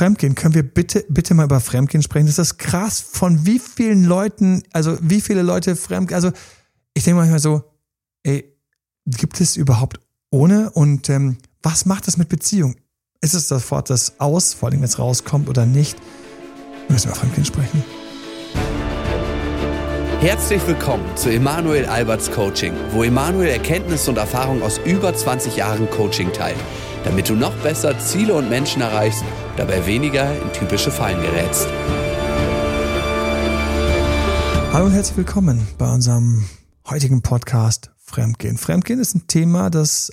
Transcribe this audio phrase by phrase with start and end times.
[0.00, 2.26] Fremdgehen, können wir bitte, bitte mal über Fremdgehen sprechen?
[2.26, 6.32] Das ist krass, von wie vielen Leuten, also wie viele Leute Fremdgehen, also
[6.94, 7.64] ich denke manchmal so,
[8.22, 8.50] ey,
[9.04, 10.00] gibt es überhaupt
[10.30, 10.70] ohne?
[10.70, 12.76] Und ähm, was macht das mit Beziehung?
[13.20, 15.98] Ist es sofort das Aus, vor allem wenn es rauskommt oder nicht?
[16.86, 17.84] Wir müssen über Fremdgehen sprechen.
[20.20, 25.90] Herzlich willkommen zu Emanuel Alberts Coaching, wo Emanuel Erkenntnisse und Erfahrung aus über 20 Jahren
[25.90, 26.56] Coaching teilt,
[27.04, 29.24] damit du noch besser Ziele und Menschen erreichst,
[29.56, 31.66] dabei weniger in typische Fallen gerätst.
[34.72, 36.44] Hallo und herzlich willkommen bei unserem
[36.88, 38.58] heutigen Podcast Fremdgehen.
[38.58, 40.12] Fremdgehen ist ein Thema, das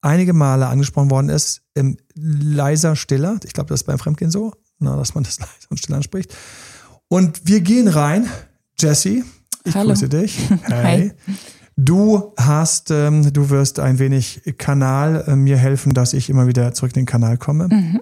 [0.00, 3.38] einige Male angesprochen worden ist, im leiser, stiller.
[3.44, 6.34] Ich glaube, das ist beim Fremdgehen so, na, dass man das leiser und still anspricht.
[7.08, 8.28] Und wir gehen rein.
[8.78, 9.22] Jesse,
[9.64, 9.90] ich Hallo.
[9.90, 10.38] grüße dich.
[10.70, 11.12] Hi.
[11.76, 16.72] Du hast, ähm, du wirst ein wenig Kanal äh, mir helfen, dass ich immer wieder
[16.72, 17.68] zurück in den Kanal komme.
[17.68, 18.00] Mhm.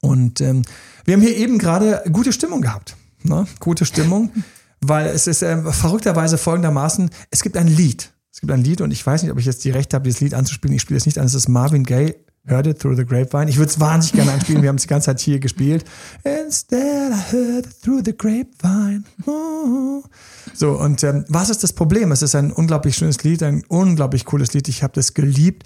[0.00, 0.62] Und ähm,
[1.04, 2.96] wir haben hier eben gerade gute Stimmung gehabt.
[3.22, 3.46] Ne?
[3.60, 4.30] Gute Stimmung,
[4.82, 8.12] weil es ist äh, verrückterweise folgendermaßen, es gibt ein Lied.
[8.30, 10.20] Es gibt ein Lied und ich weiß nicht, ob ich jetzt die Rechte habe, dieses
[10.20, 10.74] Lied anzuspielen.
[10.74, 11.24] Ich spiele es nicht an.
[11.24, 12.16] Es ist Marvin Gaye,
[12.46, 13.48] Heard It Through the Grapevine.
[13.48, 14.62] Ich würde es wahnsinnig gerne anspielen.
[14.62, 15.84] Wir haben es die ganze Zeit hier gespielt.
[16.24, 19.04] Instead I heard it through the grapevine.
[19.26, 20.02] Oh.
[20.52, 22.12] So, und ähm, was ist das Problem?
[22.12, 24.68] Es ist ein unglaublich schönes Lied, ein unglaublich cooles Lied.
[24.68, 25.64] Ich habe das geliebt.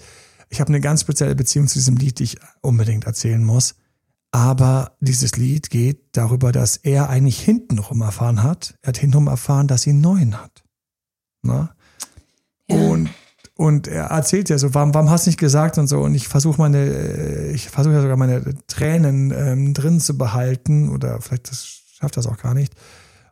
[0.49, 3.75] Ich habe eine ganz spezielle Beziehung zu diesem Lied, die ich unbedingt erzählen muss.
[4.31, 8.75] Aber dieses Lied geht darüber, dass er eigentlich hintenrum erfahren hat.
[8.81, 10.63] Er hat hintenrum erfahren, dass sie einen neuen hat.
[11.41, 11.75] Na?
[12.69, 12.75] Ja.
[12.77, 13.09] Und,
[13.59, 15.99] und er erzählt ja so, warum, warum hast du nicht gesagt und so.
[15.99, 20.87] Und ich versuche meine, äh, ich versuche ja sogar meine Tränen ähm, drin zu behalten
[20.87, 21.67] oder vielleicht das
[21.99, 22.73] schafft das auch gar nicht.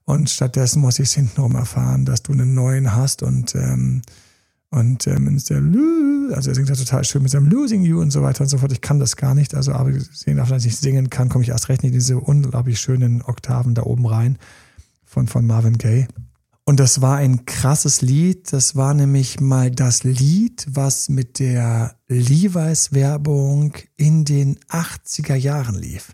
[0.03, 4.01] Und stattdessen muss ich es hintenrum erfahren, dass du einen neuen hast und ähm,
[4.69, 8.01] und ähm, ist der Lo- also er singt ja total schön mit seinem Losing You
[8.01, 8.73] und so weiter und so fort.
[8.73, 9.55] Ich kann das gar nicht.
[9.55, 12.81] Also aber sehen dass ich singen kann, komme ich erst recht nicht in diese unglaublich
[12.81, 14.37] schönen Oktaven da oben rein
[15.05, 16.05] von, von Marvin Gaye.
[16.67, 18.51] Und das war ein krasses Lied.
[18.51, 26.13] Das war nämlich mal das Lied, was mit der Levi's-Werbung in den 80er Jahren lief.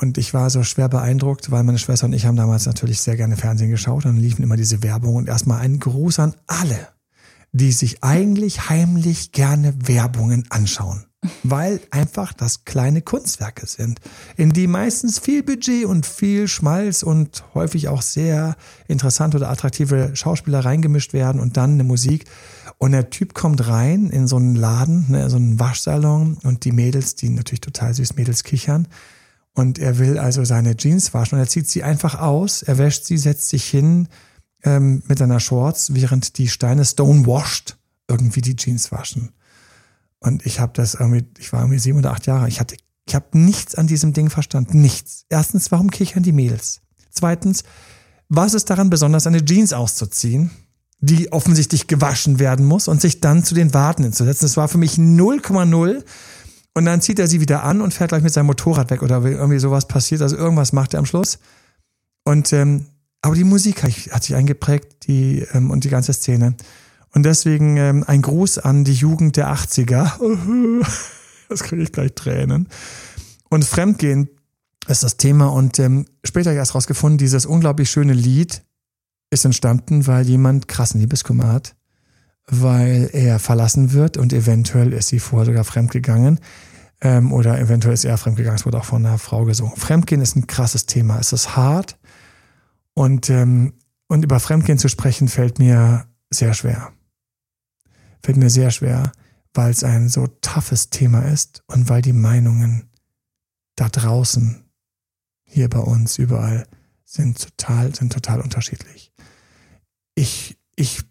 [0.00, 3.16] Und ich war so schwer beeindruckt, weil meine Schwester und ich haben damals natürlich sehr
[3.16, 4.04] gerne Fernsehen geschaut.
[4.04, 5.16] Dann liefen immer diese Werbung.
[5.16, 6.90] Und erstmal ein Gruß an alle,
[7.50, 11.06] die sich eigentlich heimlich gerne Werbungen anschauen.
[11.42, 14.00] Weil einfach das kleine Kunstwerke sind,
[14.36, 18.56] in die meistens viel Budget und viel Schmalz und häufig auch sehr
[18.88, 22.26] interessante oder attraktive Schauspieler reingemischt werden und dann eine Musik.
[22.78, 26.72] Und der Typ kommt rein in so einen Laden, ne, so einen Waschsalon und die
[26.72, 28.88] Mädels, die natürlich total süß Mädels kichern.
[29.54, 33.04] Und er will also seine Jeans waschen und er zieht sie einfach aus, er wäscht
[33.04, 34.08] sie, setzt sich hin,
[34.64, 37.76] ähm, mit seiner Shorts, während die Steine stonewashed
[38.08, 39.30] irgendwie die Jeans waschen.
[40.24, 42.76] Und ich habe das irgendwie, ich war irgendwie sieben oder acht Jahre, ich hatte,
[43.06, 45.26] ich habe nichts an diesem Ding verstanden, nichts.
[45.28, 46.80] Erstens, warum kichern die Mädels?
[47.10, 47.62] Zweitens,
[48.30, 50.50] was ist daran besonders, eine Jeans auszuziehen,
[50.98, 54.46] die offensichtlich gewaschen werden muss und sich dann zu den Waden hinzusetzen?
[54.46, 56.02] Das war für mich 0,0.
[56.76, 59.22] Und dann zieht er sie wieder an und fährt gleich mit seinem Motorrad weg oder
[59.22, 60.22] irgendwie sowas passiert.
[60.22, 61.38] Also irgendwas macht er am Schluss.
[62.24, 62.86] Und ähm,
[63.20, 66.56] aber die Musik hat, sich eingeprägt, die ähm, und die ganze Szene.
[67.14, 70.84] Und deswegen ähm, ein Gruß an die Jugend der 80er.
[71.50, 72.68] Das kriege ich gleich Tränen.
[73.50, 74.30] Und Fremdgehen
[74.88, 75.48] ist das Thema.
[75.52, 78.62] Und ähm, später erst rausgefunden, dieses unglaublich schöne Lied
[79.30, 81.76] ist entstanden, weil jemand krassen Liebeskummer hat,
[82.46, 86.40] weil er verlassen wird und eventuell ist sie vorher sogar fremdgegangen.
[87.00, 88.58] Ähm, oder eventuell ist er fremdgegangen.
[88.58, 89.76] Es wurde auch von einer Frau gesungen.
[89.76, 91.18] Fremdgehen ist ein krasses Thema.
[91.18, 91.98] Es ist hart.
[92.94, 93.74] Und, ähm,
[94.08, 96.92] und über Fremdgehen zu sprechen fällt mir sehr schwer.
[98.24, 99.12] Fällt mir sehr schwer,
[99.52, 102.88] weil es ein so toughes Thema ist und weil die Meinungen
[103.76, 104.64] da draußen,
[105.44, 106.66] hier bei uns, überall,
[107.04, 109.12] sind total, sind total unterschiedlich.
[110.14, 111.02] Ich, ich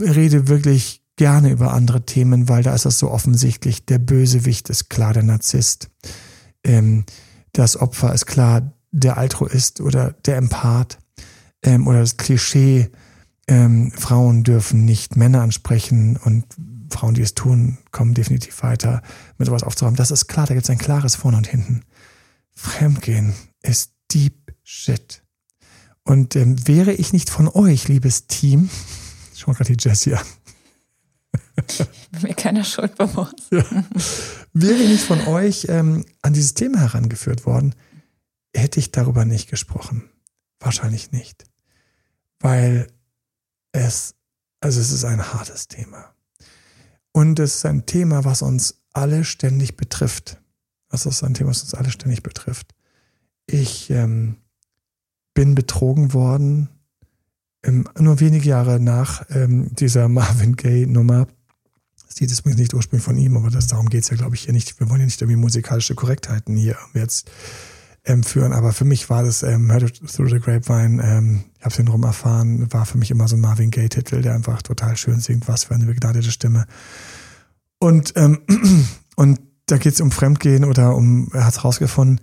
[0.00, 3.86] rede wirklich gerne über andere Themen, weil da ist es so offensichtlich.
[3.86, 5.88] Der Bösewicht ist klar der Narzisst.
[6.64, 7.04] Ähm,
[7.52, 10.98] das Opfer ist klar der Altruist oder der Empath.
[11.62, 12.90] Ähm, oder das Klischee,
[13.48, 16.44] ähm, Frauen dürfen nicht Männer ansprechen und
[16.90, 19.02] Frauen, die es tun, kommen definitiv weiter,
[19.36, 19.96] mit sowas aufzuräumen.
[19.96, 21.82] Das ist klar, da gibt es ein klares Vorne und Hinten.
[22.52, 25.22] Fremdgehen ist deep shit.
[26.02, 28.70] Und ähm, wäre ich nicht von euch, liebes Team,
[29.36, 30.24] schau gerade die Jessie an,
[32.10, 33.34] Bin mir keiner Schuld bewusst.
[33.50, 33.64] ja,
[34.52, 37.74] wäre ich nicht von euch ähm, an dieses Thema herangeführt worden,
[38.54, 40.08] hätte ich darüber nicht gesprochen.
[40.60, 41.44] Wahrscheinlich nicht.
[42.40, 42.88] Weil
[43.72, 44.14] es,
[44.60, 46.14] also es ist ein hartes Thema.
[47.12, 50.40] Und es ist ein Thema, was uns alle ständig betrifft.
[50.88, 52.74] Das ist ein Thema, was uns alle ständig betrifft.
[53.46, 54.36] ich ähm,
[55.34, 56.68] bin betrogen worden,
[57.62, 61.28] ähm, nur wenige Jahre nach ähm, dieser Marvin Gaye-Nummer.
[62.06, 64.34] Das Lied ist übrigens nicht ursprünglich von ihm, aber das, darum geht es ja, glaube
[64.34, 64.78] ich, hier nicht.
[64.80, 67.30] Wir wollen ja nicht irgendwie musikalische Korrektheiten hier jetzt
[68.04, 71.64] ähm, führen, aber für mich war das ähm, Heard It Through the Grapevine, ähm, ich
[71.64, 74.96] habe es hintenrum erfahren, war für mich immer so ein Marvin Gaye-Titel, der einfach total
[74.96, 76.66] schön singt, was für eine begnadete Stimme.
[77.78, 78.40] Und, ähm,
[79.16, 82.20] und da geht es um Fremdgehen oder um, er hat es rausgefunden,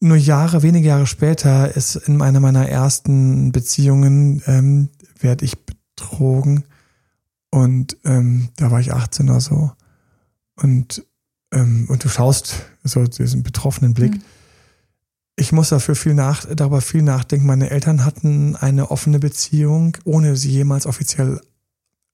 [0.00, 4.88] nur Jahre, wenige Jahre später ist in einer meiner ersten Beziehungen, ähm,
[5.20, 6.64] werde ich betrogen.
[7.50, 9.70] Und ähm, da war ich 18 oder so.
[10.56, 11.06] Und,
[11.52, 14.14] ähm, und du schaust so diesen betroffenen Blick.
[14.14, 14.22] Mhm.
[15.36, 17.46] Ich muss dafür viel nach, darüber viel nachdenken.
[17.46, 21.40] Meine Eltern hatten eine offene Beziehung, ohne sie jemals offiziell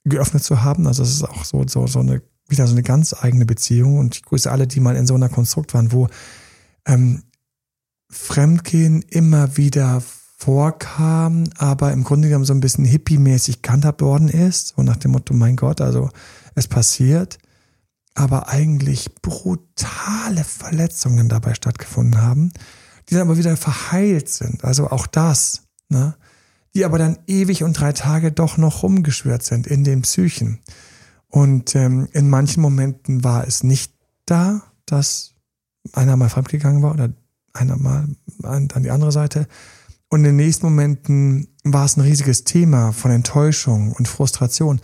[0.05, 0.87] geöffnet zu haben.
[0.87, 3.99] Also es ist auch so, so, so eine, wieder so eine ganz eigene Beziehung.
[3.99, 6.09] Und ich grüße alle, die mal in so einer Konstrukt waren, wo
[6.87, 7.23] ähm,
[8.11, 10.03] Fremdgehen immer wieder
[10.39, 15.11] vorkam, aber im Grunde genommen so ein bisschen hippie-mäßig gehandhabt worden ist, so nach dem
[15.11, 16.11] Motto, mein Gott, also
[16.55, 17.39] es passiert,
[18.15, 22.53] aber eigentlich brutale Verletzungen dabei stattgefunden haben,
[23.09, 26.15] die dann aber wieder verheilt sind, also auch das, ne?
[26.75, 30.61] die aber dann ewig und drei Tage doch noch rumgeschwört sind in den Psychen.
[31.29, 33.93] Und ähm, in manchen Momenten war es nicht
[34.27, 35.35] da, dass
[35.93, 37.11] einer mal fremdgegangen war oder
[37.53, 38.09] einer mal
[38.43, 39.47] an, an die andere Seite.
[40.09, 44.81] Und in den nächsten Momenten war es ein riesiges Thema von Enttäuschung und Frustration.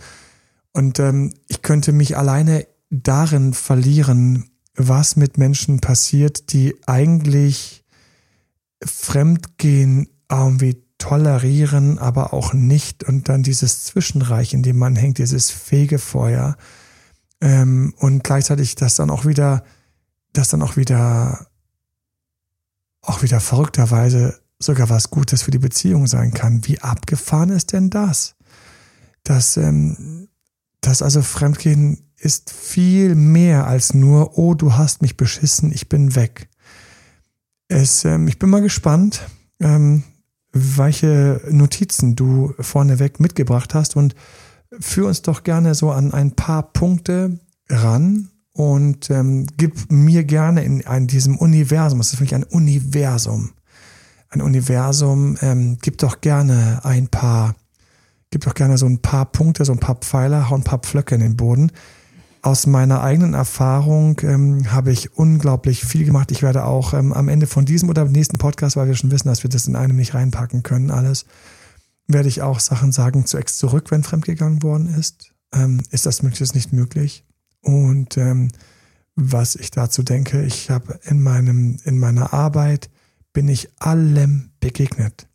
[0.71, 7.84] Und ähm, ich könnte mich alleine darin verlieren, was mit Menschen passiert, die eigentlich
[8.85, 13.03] Fremdgehen irgendwie tolerieren, aber auch nicht.
[13.03, 16.55] Und dann dieses Zwischenreich, in dem man hängt, dieses Fegefeuer.
[17.41, 19.63] Ähm, und gleichzeitig das dann auch wieder,
[20.33, 21.47] das dann auch wieder
[23.05, 26.65] auch wieder verrückterweise sogar was Gutes für die Beziehung sein kann.
[26.65, 28.35] Wie abgefahren ist denn das?
[29.23, 30.29] Dass, ähm,
[30.81, 36.15] dass also Fremdgehen ist viel mehr als nur, oh, du hast mich beschissen, ich bin
[36.15, 36.49] weg.
[37.67, 39.21] Es, ähm, ich bin mal gespannt,
[39.59, 40.03] ähm,
[40.51, 44.15] welche Notizen du vorneweg mitgebracht hast und
[44.79, 47.39] führ uns doch gerne so an ein paar Punkte
[47.69, 53.51] ran, und ähm, gib mir gerne in, in diesem Universum, das ist wirklich ein Universum,
[54.29, 57.55] ein Universum, ähm, gib doch gerne ein paar,
[58.31, 61.15] gib doch gerne so ein paar Punkte, so ein paar Pfeiler, hau ein paar Pflöcke
[61.15, 61.69] in den Boden.
[62.45, 66.29] Aus meiner eigenen Erfahrung ähm, habe ich unglaublich viel gemacht.
[66.29, 69.29] Ich werde auch ähm, am Ende von diesem oder nächsten Podcast, weil wir schon wissen,
[69.29, 71.25] dass wir das in einem nicht reinpacken können, alles,
[72.05, 75.33] werde ich auch Sachen sagen zu Ex zurück, wenn fremdgegangen worden ist.
[75.53, 77.25] Ähm, ist das möglich, ist nicht möglich?
[77.61, 78.49] Und ähm,
[79.15, 82.91] was ich dazu denke, ich habe in meinem, in meiner Arbeit
[83.33, 85.27] bin ich allem begegnet.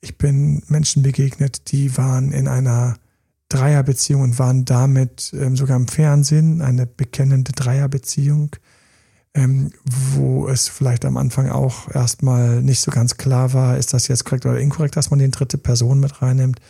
[0.00, 2.98] Ich bin Menschen begegnet, die waren in einer
[3.48, 8.56] Dreierbeziehung und waren damit ähm, sogar im Fernsehen eine bekennende Dreierbeziehung,
[9.34, 14.08] ähm, wo es vielleicht am Anfang auch erstmal nicht so ganz klar war, ist das
[14.08, 16.60] jetzt korrekt oder inkorrekt, dass man die dritte Person mit reinnimmt.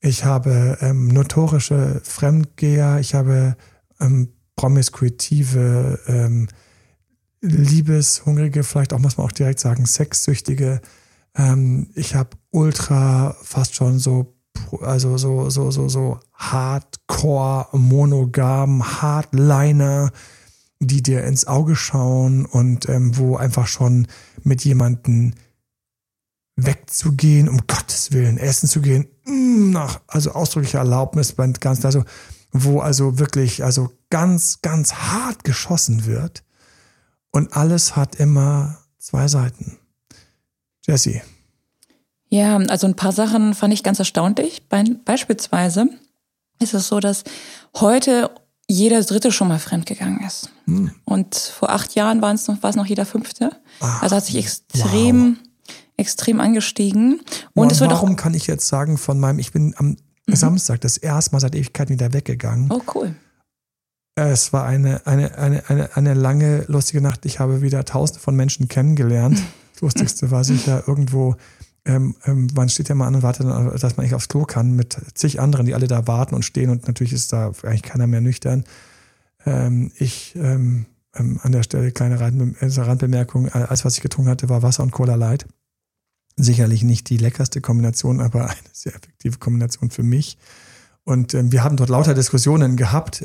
[0.00, 3.56] Ich habe ähm, notorische Fremdgeher, ich habe
[4.00, 6.48] ähm, promiskuitive, ähm,
[7.40, 10.80] liebeshungrige, vielleicht auch muss man auch direkt sagen, sexsüchtige.
[11.34, 14.34] Ähm, ich habe ultra fast schon so,
[14.80, 20.10] also so, so, so, so Hardcore, monogam, Hardliner,
[20.80, 24.06] die dir ins Auge schauen und ähm, wo einfach schon
[24.42, 25.34] mit jemanden
[26.56, 32.04] wegzugehen, um Gottes Willen, essen zu gehen, mm, nach, also ausdrücklicher Erlaubnis, ganz, also
[32.52, 36.44] wo also wirklich, also ganz, ganz hart geschossen wird.
[37.30, 39.78] Und alles hat immer zwei Seiten.
[40.84, 41.22] Jesse.
[42.30, 44.62] Ja, also ein paar Sachen fand ich ganz erstaunlich.
[45.04, 45.88] Beispielsweise
[46.60, 47.24] ist es so, dass
[47.74, 48.30] heute
[48.68, 50.48] jeder Dritte schon mal fremdgegangen ist.
[50.66, 50.92] Hm.
[51.04, 53.50] Und vor acht Jahren war es noch, war es noch jeder Fünfte.
[53.80, 55.74] Ach, also hat sich extrem, wow.
[55.96, 57.20] extrem angestiegen.
[57.54, 59.96] Und, und es wird warum auch, kann ich jetzt sagen von meinem, ich bin am
[60.26, 60.36] mhm.
[60.36, 62.70] Samstag das erste Mal seit Ewigkeiten wieder weggegangen.
[62.70, 63.16] Oh, cool.
[64.14, 67.26] Es war eine, eine, eine, eine, eine lange, lustige Nacht.
[67.26, 69.42] Ich habe wieder tausende von Menschen kennengelernt.
[69.72, 71.36] Das Lustigste war sicher irgendwo,
[71.90, 74.76] ähm, ähm, man steht ja mal an und wartet, dass man nicht aufs Klo kann,
[74.76, 78.06] mit zig anderen, die alle da warten und stehen und natürlich ist da eigentlich keiner
[78.06, 78.64] mehr nüchtern.
[79.44, 84.62] Ähm, ich, ähm, ähm, an der Stelle kleine Randbemerkung, alles was ich getrunken hatte, war
[84.62, 85.46] Wasser und Cola Light.
[86.36, 90.38] Sicherlich nicht die leckerste Kombination, aber eine sehr effektive Kombination für mich.
[91.02, 93.24] Und ähm, wir haben dort lauter Diskussionen gehabt.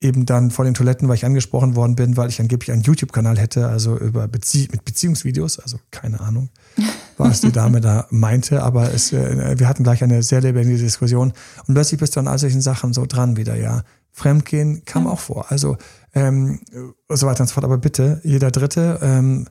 [0.00, 3.38] Eben dann vor den Toiletten, weil ich angesprochen worden bin, weil ich angeblich einen YouTube-Kanal
[3.38, 6.50] hätte, also über Bezie mit Beziehungsvideos, also keine Ahnung,
[7.18, 11.32] was die Dame da meinte, aber es, äh, wir hatten gleich eine sehr lebendige Diskussion
[11.66, 13.82] und plötzlich bist du an all solchen Sachen so dran wieder, ja.
[14.12, 15.10] Fremdgehen kam ja.
[15.10, 15.76] auch vor, also
[16.14, 16.60] ähm,
[17.08, 19.46] so weiter und so fort, aber bitte, jeder Dritte ähm,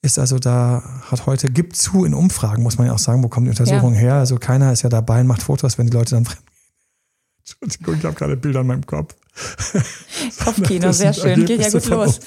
[0.00, 3.28] ist also da, hat heute, gibt zu in Umfragen, muss man ja auch sagen, wo
[3.28, 4.00] kommen die Untersuchungen ja.
[4.00, 6.46] her, also keiner ist ja dabei und macht Fotos, wenn die Leute dann fremdgehen.
[7.60, 9.14] Entschuldigung, ich habe gerade Bilder in meinem Kopf.
[10.42, 11.44] Kopfkino, sehr schön.
[11.44, 12.20] Geht ja gut los.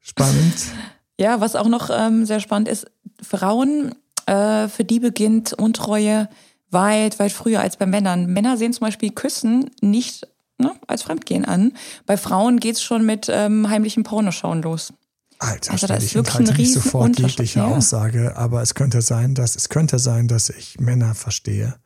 [0.00, 0.54] Spannend.
[1.18, 2.86] Ja, was auch noch ähm, sehr spannend ist,
[3.20, 3.94] Frauen,
[4.26, 6.28] äh, für die beginnt Untreue
[6.70, 8.26] weit, weit früher als bei Männern.
[8.26, 11.72] Männer sehen zum Beispiel Küssen nicht ne, als Fremdgehen an.
[12.06, 14.92] Bei Frauen geht's schon mit ähm, heimlichen Pornoschauen los.
[15.40, 17.66] Alter, also das ist wirklich ein nicht sofort jegliche ja.
[17.66, 21.76] Aussage, aber es könnte sein, dass es könnte sein, dass ich Männer verstehe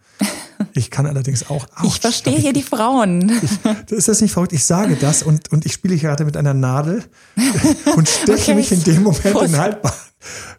[0.75, 1.67] ich kann allerdings auch.
[1.85, 3.31] Ich verstehe hier die Frauen.
[3.43, 4.53] Ich, ist das nicht verrückt?
[4.53, 7.05] Ich sage das und, und ich spiele gerade mit einer Nadel
[7.97, 8.55] und steche okay.
[8.55, 9.93] mich in dem Moment in den Haltbahn.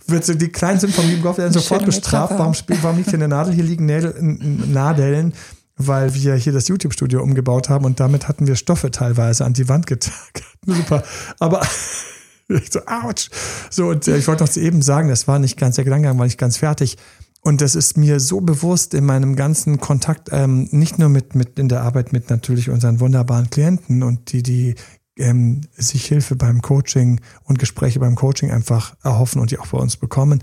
[0.08, 2.34] Wird so, die Kleinen sind vom lieben Gott werden sofort bestraft.
[2.38, 3.54] Warum, warum liegt hier eine Nadel?
[3.54, 5.34] Hier liegen Nädel, Nadeln,
[5.78, 9.70] weil wir hier das YouTube-Studio umgebaut haben und damit hatten wir Stoffe teilweise an die
[9.70, 10.18] Wand getragen.
[10.66, 11.04] Super.
[11.40, 11.62] Aber
[12.50, 13.30] ich so, ouch.
[13.70, 16.26] So, und äh, ich wollte noch eben sagen, das war nicht ganz der Gedanke, war
[16.26, 16.98] nicht ganz fertig.
[17.46, 21.60] Und das ist mir so bewusst in meinem ganzen Kontakt, ähm, nicht nur mit, mit
[21.60, 24.76] in der Arbeit mit natürlich unseren wunderbaren Klienten und die, die
[25.18, 29.78] ähm, sich Hilfe beim Coaching und Gespräche beim Coaching einfach erhoffen und die auch bei
[29.78, 30.42] uns bekommen.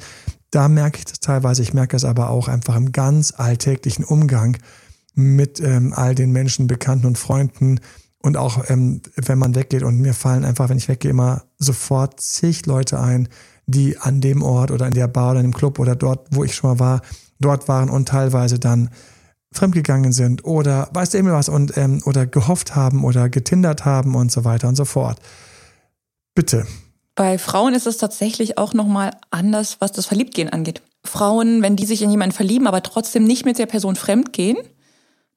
[0.50, 4.58] Da merke ich das teilweise, ich merke es aber auch einfach im ganz alltäglichen Umgang
[5.14, 7.80] mit ähm, all den Menschen, Bekannten und Freunden
[8.18, 12.20] und auch ähm, wenn man weggeht und mir fallen einfach, wenn ich weggehe, immer sofort
[12.20, 13.28] zig Leute ein,
[13.70, 16.44] die an dem Ort oder in der Bar oder in dem Club oder dort, wo
[16.44, 17.02] ich schon mal war,
[17.38, 18.90] dort waren und teilweise dann
[19.52, 24.14] fremdgegangen sind oder weiß der Himmel was und ähm, oder gehofft haben oder getindert haben
[24.14, 25.18] und so weiter und so fort.
[26.34, 26.66] Bitte.
[27.16, 30.82] Bei Frauen ist es tatsächlich auch nochmal anders, was das Verliebtgehen angeht.
[31.04, 34.58] Frauen, wenn die sich in jemanden verlieben, aber trotzdem nicht mit der Person fremdgehen,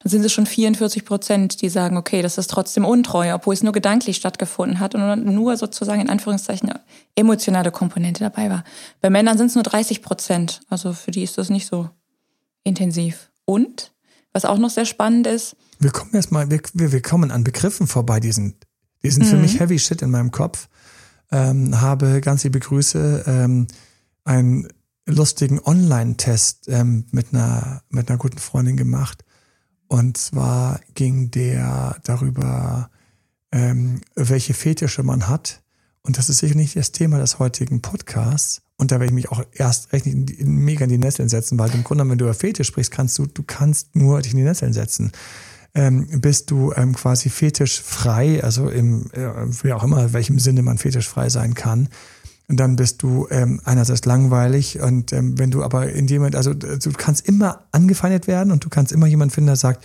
[0.04, 3.62] dann sind es schon 44 Prozent, die sagen, okay, das ist trotzdem untreu, obwohl es
[3.62, 6.70] nur gedanklich stattgefunden hat und nur sozusagen in Anführungszeichen
[7.14, 8.64] emotionale Komponente dabei war.
[9.00, 11.88] Bei Männern sind es nur 30 Prozent, also für die ist das nicht so
[12.64, 13.30] intensiv.
[13.46, 13.92] Und
[14.34, 15.56] was auch noch sehr spannend ist.
[15.78, 18.56] Wir kommen erstmal, wir, wir, wir kommen an Begriffen vorbei, die sind,
[19.02, 19.30] die sind mhm.
[19.30, 20.68] für mich heavy shit in meinem Kopf.
[21.32, 23.68] Ähm, habe ganz liebe Grüße, ähm,
[24.24, 24.68] einen
[25.06, 29.24] lustigen Online-Test ähm, mit einer mit einer guten Freundin gemacht
[29.88, 32.90] und zwar ging der darüber,
[33.52, 35.62] ähm, welche Fetische man hat.
[36.02, 38.62] Und das ist sicher nicht das Thema des heutigen Podcasts.
[38.76, 41.72] Und da werde ich mich auch erst recht nicht mega in die Nesseln setzen, weil
[41.74, 44.44] im Grunde, wenn du über Fetisch sprichst, kannst du, du kannst nur dich in die
[44.44, 45.12] Nesseln setzen.
[45.74, 49.28] Ähm, bist du ähm, quasi fetischfrei, also im, äh,
[49.64, 51.88] wie auch immer, welchem Sinne man fetischfrei sein kann,
[52.48, 56.92] dann bist du ähm, einerseits langweilig und ähm, wenn du aber in jemand, also du
[56.92, 59.84] kannst immer angefeindet werden und du kannst immer jemand finden, der sagt,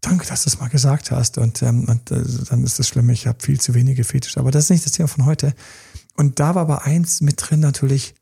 [0.00, 3.08] danke, dass du es mal gesagt hast und, ähm, und äh, dann ist das schlimm,
[3.10, 4.36] ich habe viel zu wenige Fetisch.
[4.36, 5.54] Aber das ist nicht das Thema von heute.
[6.16, 8.14] Und da war aber eins mit drin natürlich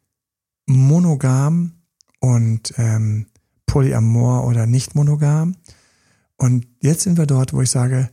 [0.67, 1.73] monogam
[2.21, 3.27] und ähm,
[3.67, 5.57] polyamor oder nicht monogam.
[6.37, 8.11] Und jetzt sind wir dort, wo ich sage,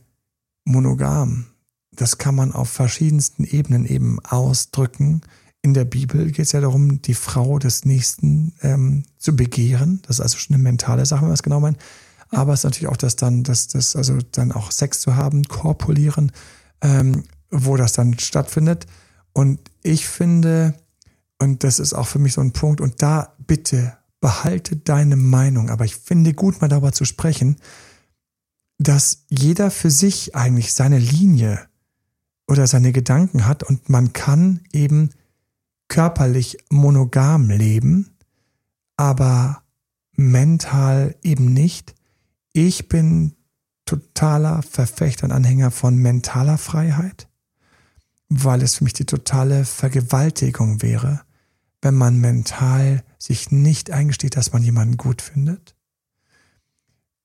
[0.64, 1.46] monogam,
[1.92, 5.20] das kann man auf verschiedensten Ebenen eben ausdrücken
[5.68, 10.00] in der Bibel geht es ja darum, die Frau des Nächsten ähm, zu begehren.
[10.06, 11.76] Das ist also schon eine mentale Sache, wenn man es genau meint.
[12.30, 15.44] Aber es ist natürlich auch das dann, dass das, also dann auch Sex zu haben,
[15.44, 16.32] korpulieren,
[16.80, 18.86] ähm, wo das dann stattfindet.
[19.34, 20.74] Und ich finde,
[21.38, 25.68] und das ist auch für mich so ein Punkt, und da bitte behalte deine Meinung,
[25.68, 27.56] aber ich finde gut, mal darüber zu sprechen,
[28.78, 31.60] dass jeder für sich eigentlich seine Linie
[32.46, 35.10] oder seine Gedanken hat und man kann eben
[35.88, 38.16] körperlich monogam leben,
[38.96, 39.62] aber
[40.12, 41.94] mental eben nicht.
[42.52, 43.34] Ich bin
[43.84, 47.28] totaler Verfechter und Anhänger von mentaler Freiheit,
[48.28, 51.22] weil es für mich die totale Vergewaltigung wäre,
[51.80, 55.74] wenn man mental sich nicht eingesteht, dass man jemanden gut findet.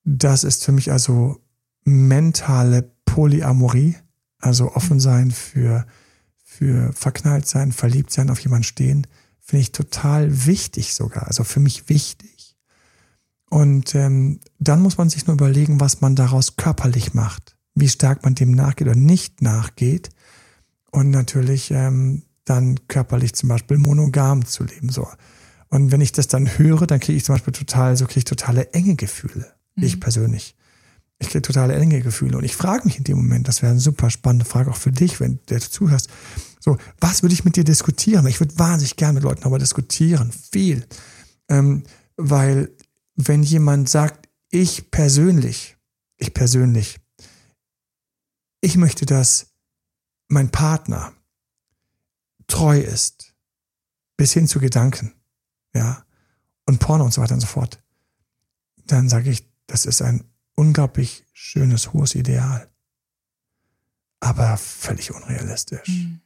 [0.05, 1.41] Das ist für mich also
[1.84, 3.98] mentale Polyamorie,
[4.39, 5.86] also offen sein für
[6.57, 9.07] für verknallt sein, verliebt sein, auf jemanden stehen,
[9.39, 12.55] finde ich total wichtig sogar, also für mich wichtig.
[13.50, 18.24] Und ähm, dann muss man sich nur überlegen, was man daraus körperlich macht, wie stark
[18.24, 20.10] man dem nachgeht oder nicht nachgeht
[20.91, 24.89] und natürlich ähm, dann körperlich zum Beispiel monogam zu leben.
[24.89, 25.07] So.
[25.69, 28.25] Und wenn ich das dann höre, dann kriege ich zum Beispiel total, so kriege ich
[28.25, 29.83] totale enge Gefühle, mhm.
[29.83, 30.55] ich persönlich.
[31.24, 32.38] Ich kriege totale enge Gefühle.
[32.38, 34.92] Und ich frage mich in dem Moment, das wäre eine super spannende Frage auch für
[34.92, 36.10] dich, wenn du zuhörst.
[36.60, 38.27] So, was würde ich mit dir diskutieren?
[38.27, 40.32] Ich würde wahnsinnig gerne mit Leuten darüber diskutieren.
[40.51, 40.86] Viel.
[41.48, 41.84] Ähm,
[42.18, 42.72] weil,
[43.15, 45.77] wenn jemand sagt, ich persönlich,
[46.18, 47.00] ich persönlich,
[48.60, 49.48] ich möchte, dass
[50.27, 51.13] mein Partner
[52.48, 53.34] treu ist,
[54.18, 55.13] bis hin zu Gedanken,
[55.74, 56.06] ja,
[56.65, 57.82] und Porno und so weiter und so fort,
[58.86, 60.24] dann sage ich, das ist ein
[60.55, 62.69] unglaublich schönes, hohes Ideal.
[64.19, 65.88] Aber völlig unrealistisch.
[65.88, 66.22] Mhm.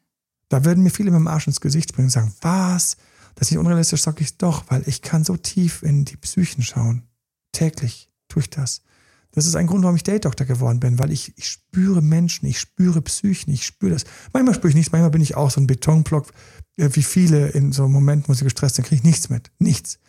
[0.50, 2.98] Da würden mir viele mit dem Arsch ins Gesicht springen und sagen, was?
[3.36, 6.64] Das ist nicht unrealistisch, sage ich doch, weil ich kann so tief in die Psychen
[6.64, 7.04] schauen.
[7.52, 8.82] Täglich tue ich das.
[9.32, 12.60] Das ist ein Grund, warum ich Date-Doktor geworden bin, weil ich, ich spüre Menschen, ich
[12.60, 14.06] spüre Psychen, ich spüre das.
[14.34, 16.32] Manchmal spüre ich nichts, manchmal bin ich auch so ein Betonblock,
[16.78, 19.52] äh, wie viele in so einem Moment, wo sie gestresst sind, kriege ich nichts mit.
[19.60, 20.00] Nichts.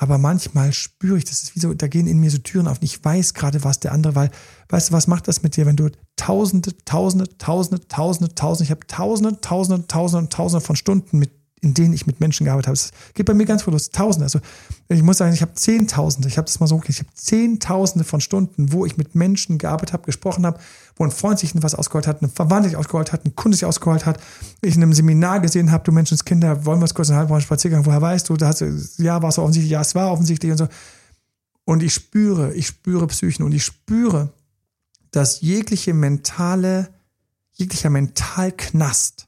[0.00, 2.78] Aber manchmal spüre ich, das ist wie so, da gehen in mir so Türen auf
[2.78, 4.30] und ich weiß gerade, was der andere, weil,
[4.68, 8.70] weißt du, was macht das mit dir, wenn du tausende, tausende, tausende, tausende, tausende, ich
[8.70, 12.74] habe tausende, tausende, tausende, tausende von Stunden mit in denen ich mit Menschen gearbeitet habe.
[12.74, 13.90] Es geht bei mir ganz voll los.
[13.90, 14.24] Tausende.
[14.24, 14.40] Also
[14.88, 16.28] ich muss sagen, ich habe Zehntausende.
[16.28, 19.92] Ich habe das mal so, ich habe Zehntausende von Stunden, wo ich mit Menschen gearbeitet
[19.92, 20.58] habe, gesprochen habe,
[20.96, 23.64] wo ein Freund sich was ausgeholt hat, eine Verwandte sich ausgeholt hat, ein Kunde sich
[23.64, 24.20] ausgeholt hat,
[24.60, 27.86] ich in einem Seminar gesehen habe, du Menschenskinder, wollen wir es kurz einen halben Spaziergang,
[27.86, 30.58] woher weißt du, da hast du, ja, war es offensichtlich, ja, es war offensichtlich und
[30.58, 30.68] so.
[31.64, 34.32] Und ich spüre, ich spüre Psychen und ich spüre,
[35.10, 36.88] dass jegliche mentale,
[37.52, 39.27] jeglicher Mentalknast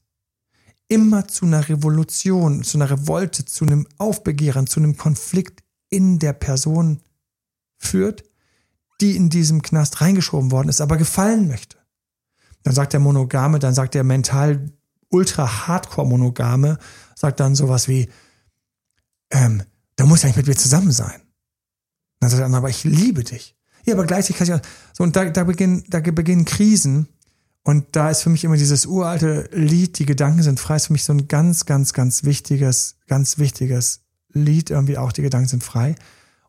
[0.91, 6.33] immer zu einer Revolution, zu einer Revolte, zu einem Aufbegehren, zu einem Konflikt in der
[6.33, 7.01] Person
[7.79, 8.25] führt,
[9.01, 11.79] die in diesem Knast reingeschoben worden ist, aber gefallen möchte.
[12.65, 14.71] Dann sagt der Monogame, dann sagt der mental
[15.11, 16.79] ultra hardcore Monogame,
[17.15, 18.11] sagt dann sowas wie,
[19.31, 19.63] ähm,
[19.95, 21.23] da muss ja nicht mit mir zusammen sein.
[22.19, 23.57] Dann sagt er, aber ich liebe dich.
[23.85, 27.09] Ja, aber gleichzeitig kann ich auch, so, und da, da beginnen, da beginnen Krisen,
[27.63, 30.95] und da ist für mich immer dieses uralte Lied, die Gedanken sind frei, ist für
[30.95, 34.01] mich so ein ganz, ganz, ganz wichtiges, ganz wichtiges
[34.33, 35.95] Lied, irgendwie auch, die Gedanken sind frei.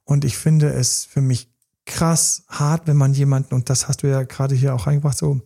[0.03, 1.53] Und ich finde es für mich
[1.85, 5.41] krass hart, wenn man jemanden, und das hast du ja gerade hier auch eingebracht, so,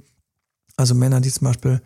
[0.78, 1.82] also Männer, die zum Beispiel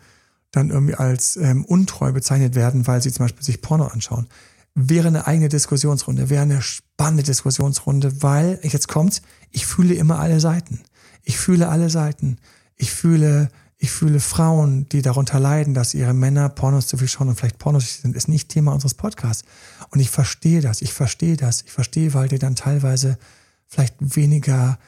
[0.50, 4.26] dann irgendwie als ähm, untreu bezeichnet werden, weil sie zum Beispiel sich Porno anschauen.
[4.74, 10.40] Wäre eine eigene Diskussionsrunde, wäre eine spannende Diskussionsrunde, weil, jetzt kommt's, ich fühle immer alle
[10.40, 10.80] Seiten.
[11.22, 12.38] Ich fühle alle Seiten.
[12.76, 13.48] Ich fühle
[13.82, 17.58] ich fühle Frauen, die darunter leiden, dass ihre Männer Pornos zu viel schauen und vielleicht
[17.58, 19.42] Pornos sind, ist nicht Thema unseres Podcasts.
[19.88, 23.18] Und ich verstehe das, ich verstehe das, ich verstehe, weil die dann teilweise
[23.66, 24.78] vielleicht weniger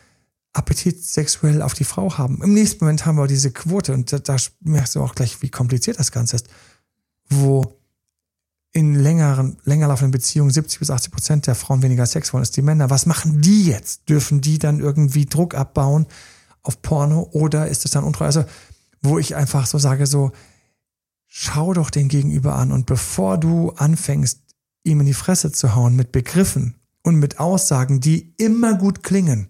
[0.52, 2.42] Appetit sexuell auf die Frau haben.
[2.42, 5.48] Im nächsten Moment haben wir diese Quote und da, da merkst du auch gleich, wie
[5.48, 6.48] kompliziert das Ganze ist,
[7.30, 7.78] wo
[8.72, 12.50] in längeren, länger laufenden Beziehungen 70 bis 80 Prozent der Frauen weniger Sex wollen als
[12.50, 12.90] die Männer.
[12.90, 14.10] Was machen die jetzt?
[14.10, 16.06] Dürfen die dann irgendwie Druck abbauen
[16.62, 18.26] auf Porno oder ist es dann untreu?
[18.26, 18.44] Also
[19.02, 20.32] wo ich einfach so sage, so,
[21.26, 24.40] schau doch den Gegenüber an und bevor du anfängst,
[24.84, 29.48] ihm in die Fresse zu hauen mit Begriffen und mit Aussagen, die immer gut klingen,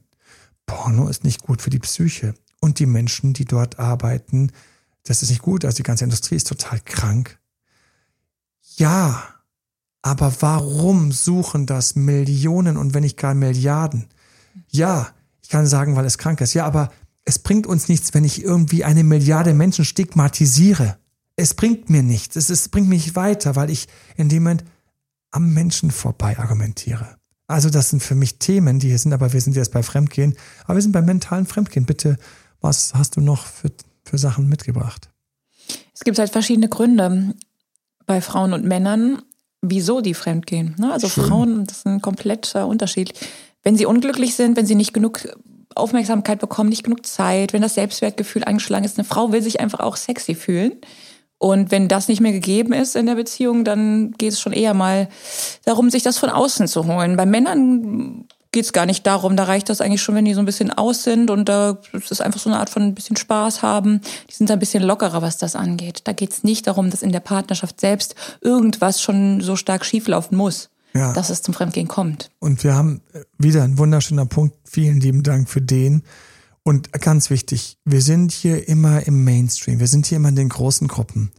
[0.67, 4.53] Porno ist nicht gut für die Psyche und die Menschen, die dort arbeiten,
[5.05, 7.38] das ist nicht gut, also die ganze Industrie ist total krank.
[8.77, 9.23] Ja,
[10.03, 14.09] aber warum suchen das Millionen und wenn nicht gar Milliarden?
[14.69, 15.09] Ja,
[15.43, 16.55] ich kann sagen, weil es krank ist.
[16.55, 16.93] Ja, aber
[17.25, 20.99] es bringt uns nichts, wenn ich irgendwie eine Milliarde Menschen stigmatisiere.
[21.37, 22.37] Es bringt mir nichts.
[22.37, 24.65] Es, es bringt mich weiter, weil ich in dem Moment
[25.31, 27.17] am Menschen vorbei argumentiere.
[27.47, 30.37] Also das sind für mich Themen, die hier sind, aber wir sind jetzt bei Fremdgehen.
[30.65, 31.87] Aber wir sind beim mentalen Fremdgehen.
[31.87, 32.19] Bitte,
[32.61, 33.71] was hast du noch für,
[34.05, 35.11] für Sachen mitgebracht?
[35.95, 37.35] Es gibt halt verschiedene Gründe
[38.07, 39.23] bei Frauen und Männern,
[39.61, 40.75] wieso die fremdgehen.
[40.79, 40.93] Ne?
[40.93, 41.25] Also Schön.
[41.25, 43.13] Frauen, das ist ein kompletter Unterschied.
[43.63, 45.29] Wenn sie unglücklich sind, wenn sie nicht genug
[45.77, 48.99] Aufmerksamkeit bekommen, nicht genug Zeit, wenn das Selbstwertgefühl angeschlagen ist.
[48.99, 50.73] Eine Frau will sich einfach auch sexy fühlen.
[51.39, 54.75] Und wenn das nicht mehr gegeben ist in der Beziehung, dann geht es schon eher
[54.75, 55.09] mal
[55.65, 57.17] darum, sich das von außen zu holen.
[57.17, 59.35] Bei Männern geht es gar nicht darum.
[59.35, 62.23] Da reicht das eigentlich schon, wenn die so ein bisschen aus sind und da ist
[62.23, 64.03] einfach so eine Art von ein bisschen Spaß haben.
[64.31, 66.03] Die sind ein bisschen lockerer, was das angeht.
[66.05, 70.37] Da geht es nicht darum, dass in der Partnerschaft selbst irgendwas schon so stark schieflaufen
[70.37, 71.13] muss ja.
[71.13, 72.31] dass es zum Fremdgehen kommt.
[72.39, 73.03] Und wir haben
[73.39, 74.57] wieder einen wunderschöner Punkt.
[74.65, 76.03] Vielen lieben Dank für den.
[76.63, 79.81] Und ganz wichtig, wir sind hier immer im Mainstream.
[79.81, 81.33] Wir sind hier immer in den großen Gruppen.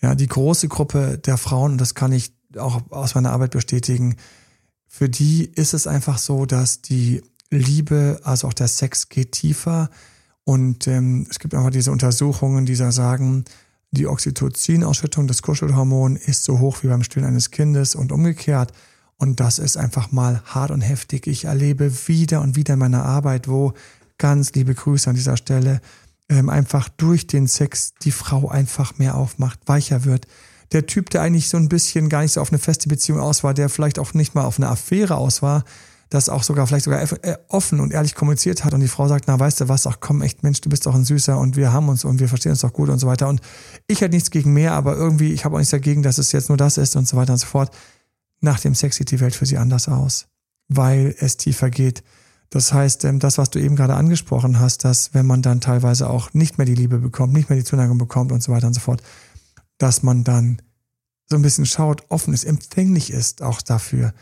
[0.00, 4.16] Ja, die große Gruppe der Frauen, und das kann ich auch aus meiner Arbeit bestätigen,
[4.86, 9.90] für die ist es einfach so, dass die Liebe, also auch der Sex geht tiefer.
[10.44, 13.44] Und ähm, es gibt einfach diese Untersuchungen, die da sagen,
[13.92, 18.72] die Oxytocin-Ausschüttung, das Kuschelhormon, ist so hoch wie beim Stillen eines Kindes und umgekehrt.
[19.20, 21.26] Und das ist einfach mal hart und heftig.
[21.26, 23.74] Ich erlebe wieder und wieder in meiner Arbeit, wo
[24.16, 25.82] ganz liebe Grüße an dieser Stelle,
[26.30, 30.26] ähm, einfach durch den Sex die Frau einfach mehr aufmacht, weicher wird.
[30.72, 33.44] Der Typ, der eigentlich so ein bisschen gar nicht so auf eine feste Beziehung aus
[33.44, 35.64] war, der vielleicht auch nicht mal auf eine Affäre aus war,
[36.08, 39.26] das auch sogar vielleicht sogar äh, offen und ehrlich kommuniziert hat und die Frau sagt,
[39.28, 41.74] na weißt du was, ach komm, echt Mensch, du bist doch ein Süßer und wir
[41.74, 43.28] haben uns und wir verstehen uns doch gut und so weiter.
[43.28, 43.42] Und
[43.86, 46.48] ich hätte nichts gegen mehr, aber irgendwie, ich habe auch nichts dagegen, dass es jetzt
[46.48, 47.70] nur das ist und so weiter und so fort.
[48.40, 50.26] Nach dem Sex sieht die Welt für sie anders aus,
[50.68, 52.02] weil es tiefer geht.
[52.50, 56.10] Das heißt, ähm, das, was du eben gerade angesprochen hast, dass wenn man dann teilweise
[56.10, 58.74] auch nicht mehr die Liebe bekommt, nicht mehr die Zuneigung bekommt und so weiter und
[58.74, 59.02] so fort,
[59.78, 60.60] dass man dann
[61.26, 64.12] so ein bisschen schaut, offen ist, empfänglich ist auch dafür,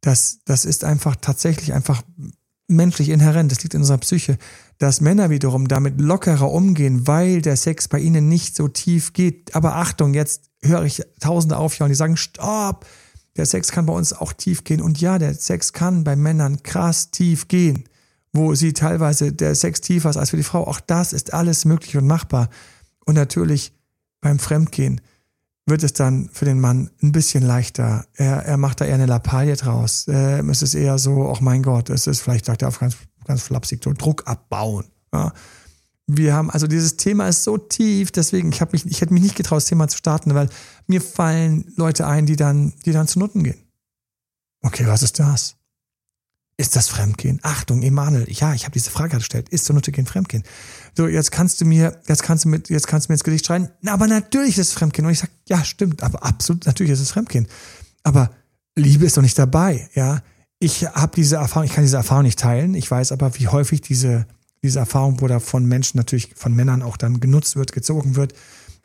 [0.00, 2.02] das, das ist einfach tatsächlich einfach
[2.68, 4.38] menschlich inhärent, das liegt in unserer Psyche,
[4.78, 9.54] dass Männer wiederum damit lockerer umgehen, weil der Sex bei ihnen nicht so tief geht.
[9.54, 12.86] Aber Achtung, jetzt höre ich Tausende aufhören, die sagen, stopp,
[13.36, 14.80] der Sex kann bei uns auch tief gehen.
[14.80, 17.84] Und ja, der Sex kann bei Männern krass tief gehen,
[18.32, 20.66] wo sie teilweise der Sex tiefer ist als für die Frau.
[20.66, 22.48] Auch das ist alles möglich und machbar.
[23.04, 23.72] Und natürlich
[24.20, 25.00] beim Fremdgehen
[25.66, 28.06] wird es dann für den Mann ein bisschen leichter.
[28.14, 30.06] Er, er macht da eher eine Lappalie draus.
[30.08, 32.96] Ähm, es ist eher so, ach mein Gott, es ist vielleicht, sagt er auf ganz,
[33.24, 34.84] ganz flapsig, so Druck abbauen.
[35.12, 35.32] Ja.
[36.06, 39.34] Wir haben, also dieses Thema ist so tief, deswegen, ich mich, ich hätte mich nicht
[39.34, 40.48] getraut, das Thema zu starten, weil
[40.86, 43.58] mir fallen Leute ein, die dann, die dann zu Nutten gehen.
[44.62, 45.56] Okay, was ist das?
[46.58, 47.38] Ist das Fremdgehen?
[47.42, 49.50] Achtung, Emanuel, ja, ich habe diese Frage gestellt.
[49.50, 50.42] Ist Zunute gehen Fremdgehen?
[50.96, 53.44] So, jetzt kannst du mir, jetzt kannst du mit, jetzt kannst du mir ins Gesicht
[53.44, 55.04] schreien, aber natürlich ist es Fremdgehen.
[55.04, 57.46] Und ich sag, ja, stimmt, aber absolut, natürlich ist es Fremdgehen.
[58.04, 58.30] Aber
[58.74, 60.22] Liebe ist doch nicht dabei, ja.
[60.58, 62.74] Ich habe diese Erfahrung, ich kann diese Erfahrung nicht teilen.
[62.74, 64.26] Ich weiß aber, wie häufig diese,
[64.66, 68.34] diese Erfahrung, wo da von Menschen natürlich, von Männern auch dann genutzt wird, gezogen wird,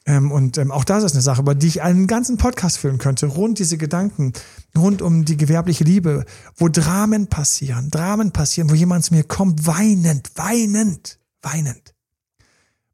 [0.05, 2.97] ähm, und ähm, auch das ist eine Sache, über die ich einen ganzen Podcast füllen
[2.97, 4.33] könnte, rund diese Gedanken,
[4.75, 9.67] rund um die gewerbliche Liebe, wo Dramen passieren, Dramen passieren, wo jemand zu mir kommt,
[9.67, 11.93] weinend, weinend, weinend,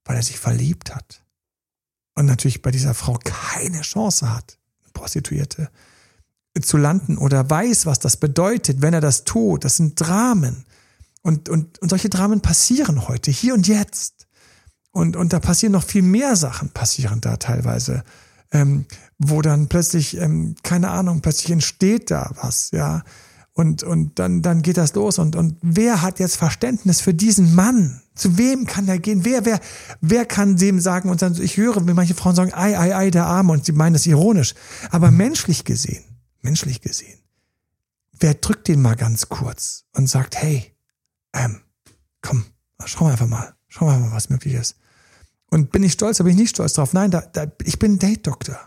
[0.04, 1.24] weil er sich verliebt hat.
[2.14, 4.58] Und natürlich bei dieser Frau keine Chance hat,
[4.94, 5.70] Prostituierte,
[6.62, 9.64] zu landen oder weiß, was das bedeutet, wenn er das tut.
[9.64, 10.66] Das sind Dramen.
[11.28, 14.28] Und, und, und solche Dramen passieren heute, hier und jetzt.
[14.92, 18.06] Und, und da passieren noch viel mehr Sachen, passieren da teilweise.
[18.54, 18.86] Ähm,
[19.18, 23.04] wo dann plötzlich, ähm, keine Ahnung, plötzlich entsteht da was, ja.
[23.52, 25.20] Und, und dann, dann geht das los.
[25.20, 28.02] Und, und wer hat jetzt Verständnis für diesen Mann?
[28.16, 29.26] Zu wem kann er gehen?
[29.26, 29.60] Wer, wer,
[30.00, 31.10] wer kann dem sagen?
[31.10, 33.74] Und dann, ich höre, wie manche Frauen sagen, ei, ei, ei, der Arme, und sie
[33.74, 34.54] meinen das ironisch.
[34.92, 36.06] Aber menschlich gesehen,
[36.42, 37.20] menschlich gesehen,
[38.18, 40.72] wer drückt den mal ganz kurz und sagt, hey,
[41.38, 41.62] ähm,
[42.22, 42.46] komm,
[42.86, 44.76] schauen wir einfach mal, schauen wir mal, was möglich ist.
[45.50, 46.94] Und bin ich stolz, da bin ich nicht stolz drauf.
[46.94, 48.60] Nein, da, da, ich bin Date-Doktor.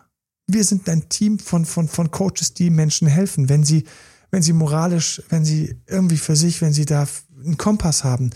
[0.46, 3.84] Wir sind ein Team von, von, von Coaches, die Menschen helfen, wenn sie,
[4.30, 7.06] wenn sie moralisch, wenn sie irgendwie für sich, wenn sie da
[7.44, 8.30] einen Kompass haben,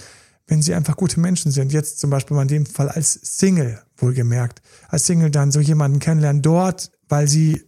[0.46, 1.72] wenn sie einfach gute Menschen sind.
[1.72, 4.60] Jetzt zum Beispiel mal in dem Fall als Single, wohlgemerkt.
[4.88, 7.64] Als Single dann so jemanden kennenlernen dort, weil sie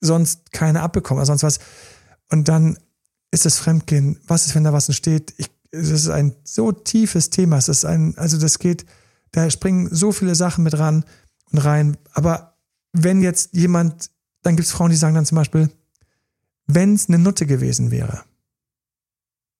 [0.00, 1.58] sonst keine abbekommen oder sonst was.
[2.30, 2.78] Und dann
[3.32, 4.20] ist das Fremdgehen.
[4.26, 5.34] Was ist, wenn da was entsteht?
[5.36, 7.56] Ich, es ist ein so tiefes Thema.
[7.56, 8.86] Es ist ein, also das geht,
[9.32, 11.04] da springen so viele Sachen mit ran
[11.50, 11.96] und rein.
[12.12, 12.56] Aber
[12.92, 14.10] wenn jetzt jemand,
[14.42, 15.70] dann gibt es Frauen, die sagen dann zum Beispiel,
[16.66, 18.24] wenn es eine Nutte gewesen wäre,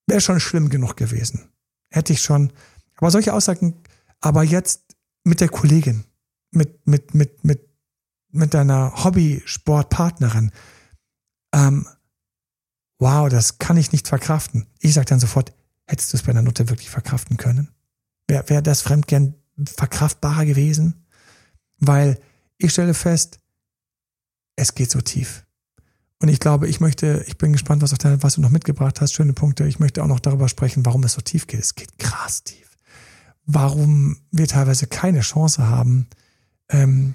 [0.07, 1.48] wäre schon schlimm genug gewesen.
[1.90, 2.53] Hätte ich schon.
[2.96, 3.75] Aber solche Aussagen,
[4.20, 6.05] aber jetzt mit der Kollegin,
[6.51, 7.68] mit, mit, mit, mit,
[8.31, 10.53] mit deiner Hobby-Sportpartnerin,
[11.55, 11.87] ähm,
[12.98, 14.66] wow, das kann ich nicht verkraften.
[14.79, 15.53] Ich sage dann sofort,
[15.86, 17.68] hättest du es bei einer Nutte wirklich verkraften können?
[18.28, 21.06] Wäre wär das Fremdgern verkraftbarer gewesen,
[21.78, 22.18] weil
[22.58, 23.40] ich stelle fest,
[24.56, 25.44] es geht so tief.
[26.20, 29.12] Und ich glaube, ich möchte, ich bin gespannt, was, deine, was du noch mitgebracht hast,
[29.12, 29.66] schöne Punkte.
[29.66, 31.58] Ich möchte auch noch darüber sprechen, warum es so tief geht.
[31.58, 32.78] Es geht krass tief.
[33.44, 36.06] Warum wir teilweise keine Chance haben,
[36.68, 37.14] ähm,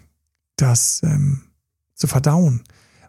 [0.58, 1.43] das ähm,
[1.95, 2.63] zu verdauen.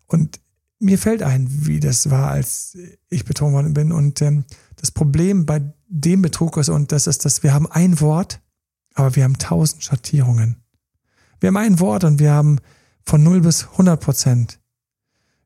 [0.07, 0.41] Und
[0.79, 3.91] mir fällt ein, wie das war, als ich betrogen worden bin.
[3.91, 4.45] Und ähm,
[4.81, 8.41] das Problem bei dem Betrug ist, und das ist, dass wir haben ein Wort,
[8.95, 10.57] aber wir haben tausend Schattierungen.
[11.41, 12.59] Wir haben ein Wort und wir haben
[13.05, 14.59] von 0 bis 100 Prozent.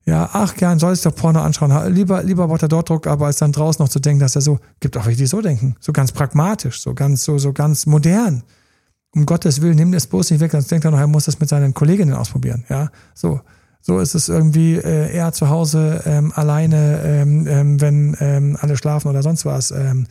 [0.05, 1.95] Ja, ach gern, soll ich doch Porno anschauen.
[1.95, 4.43] Lieber, lieber Wort er dort Druck, aber als dann draußen noch zu denken, dass er
[4.43, 5.77] so, gibt auch welche, die so denken.
[5.79, 8.43] So ganz pragmatisch, so ganz, so, so ganz modern.
[9.15, 11.39] Um Gottes Willen, nimm das bloß nicht weg, sonst denkt er noch, er muss das
[11.39, 12.65] mit seinen Kolleginnen ausprobieren.
[12.69, 13.41] Ja, so.
[13.83, 18.77] So ist es irgendwie äh, eher zu Hause ähm, alleine, ähm, ähm, wenn ähm, alle
[18.77, 19.73] schlafen oder sonst was.
[19.73, 20.07] Ähm.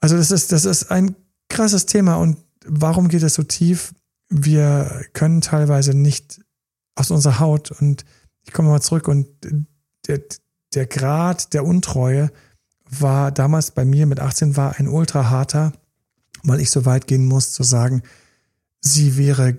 [0.00, 1.16] Also das ist, das ist ein
[1.48, 2.16] krasses Thema.
[2.16, 2.36] Und
[2.66, 3.94] warum geht es so tief?
[4.28, 6.40] Wir können teilweise nicht
[6.94, 7.70] aus unserer Haut.
[7.70, 8.04] Und
[8.44, 9.26] ich komme mal zurück und
[10.06, 10.20] der,
[10.74, 12.30] der Grad der Untreue
[12.90, 15.72] war damals bei mir mit 18 war ein ultra harter,
[16.42, 18.02] weil ich so weit gehen muss zu sagen,
[18.80, 19.58] sie wäre,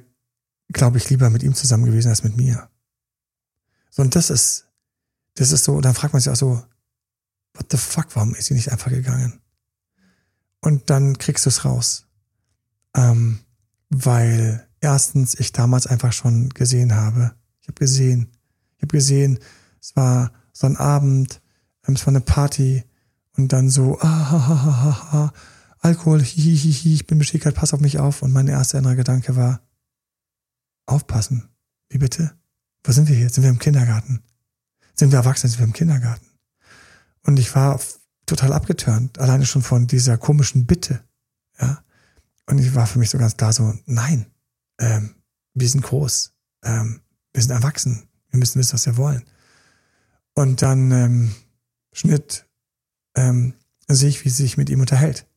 [0.70, 2.70] glaube ich, lieber mit ihm zusammen gewesen als mit mir.
[3.90, 4.68] So, und das ist,
[5.36, 6.64] das ist so, dann fragt man sich auch so,
[7.54, 9.42] what the fuck, warum ist sie nicht einfach gegangen?
[10.62, 12.06] Und dann kriegst du es raus.
[12.96, 13.40] Ähm,
[13.90, 17.34] weil erstens ich damals einfach schon gesehen habe.
[17.62, 18.30] Ich habe gesehen,
[18.78, 19.40] ich habe gesehen,
[19.82, 21.42] es war so ein Abend,
[21.88, 22.84] ähm, es war eine Party
[23.38, 25.34] und dann so, ah, ha, ha, ha, ha,
[25.80, 28.22] Alkohol, hi, hi, hi, ich bin beschäftigt, pass auf mich auf.
[28.22, 29.62] Und mein erster innerer Gedanke war,
[30.90, 31.50] aufpassen.
[31.90, 32.38] Wie bitte?
[32.84, 33.30] Wo sind wir hier?
[33.30, 34.24] Sind wir im Kindergarten?
[34.96, 35.50] Sind wir erwachsen?
[35.50, 36.26] Sind wir im Kindergarten?
[37.24, 37.80] Und ich war
[38.26, 41.04] total abgetörnt, alleine schon von dieser komischen Bitte.
[41.60, 41.84] Ja.
[42.46, 44.26] Und ich war für mich so ganz klar so, nein,
[44.80, 45.16] ähm,
[45.54, 47.02] wir sind groß, ähm,
[47.34, 49.24] wir sind erwachsen, wir müssen wissen, was wir wollen.
[50.34, 51.36] Und dann ähm,
[51.92, 52.48] Schnitt
[53.16, 53.54] ähm,
[53.88, 55.28] sehe ich, wie sie sich mit ihm unterhält.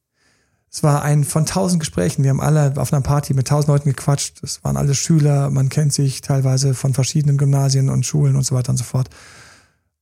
[0.74, 2.22] Es war ein von tausend Gesprächen.
[2.24, 4.42] Wir haben alle auf einer Party mit tausend Leuten gequatscht.
[4.42, 5.50] Es waren alle Schüler.
[5.50, 9.10] Man kennt sich teilweise von verschiedenen Gymnasien und Schulen und so weiter und so fort.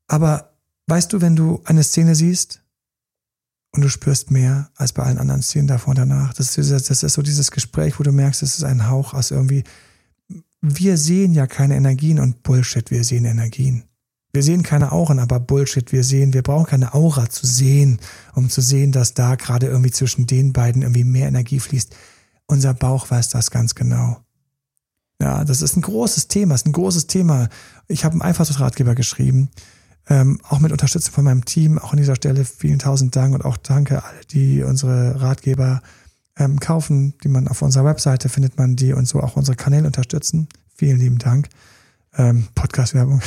[0.06, 0.52] Aber
[0.86, 2.62] weißt du, wenn du eine Szene siehst
[3.72, 7.02] und du spürst mehr als bei allen anderen Szenen davor und danach, das ist, das
[7.02, 9.64] ist so dieses Gespräch, wo du merkst, es ist ein Hauch aus irgendwie,
[10.60, 13.89] wir sehen ja keine Energien und Bullshit, wir sehen Energien.
[14.32, 17.98] Wir sehen keine Auren, aber Bullshit, wir sehen, wir brauchen keine Aura zu sehen,
[18.34, 21.94] um zu sehen, dass da gerade irgendwie zwischen den beiden irgendwie mehr Energie fließt.
[22.46, 24.20] Unser Bauch weiß das ganz genau.
[25.20, 27.48] Ja, das ist ein großes Thema, ist ein großes Thema.
[27.88, 29.50] Ich habe einen Eifersuchtsratgeber geschrieben,
[30.08, 31.78] ähm, auch mit Unterstützung von meinem Team.
[31.78, 35.82] Auch an dieser Stelle vielen tausend Dank und auch danke alle, die unsere Ratgeber
[36.38, 39.86] ähm, kaufen, die man auf unserer Webseite findet man die und so auch unsere Kanäle
[39.86, 40.48] unterstützen.
[40.74, 41.48] Vielen lieben Dank.
[42.16, 43.20] Ähm, Podcast-Werbung.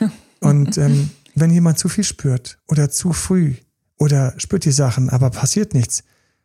[0.40, 3.54] Und ähm, wenn jemand zu viel spürt oder zu früh
[3.98, 6.02] oder spürt die Sachen, aber passiert nichts,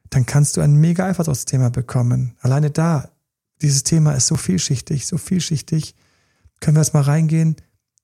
[0.10, 2.36] dann kannst du ein mega Eifersuchtsthema bekommen.
[2.42, 3.10] Alleine da,
[3.62, 5.96] dieses Thema ist so vielschichtig, so vielschichtig.
[6.60, 7.56] Können wir jetzt mal reingehen?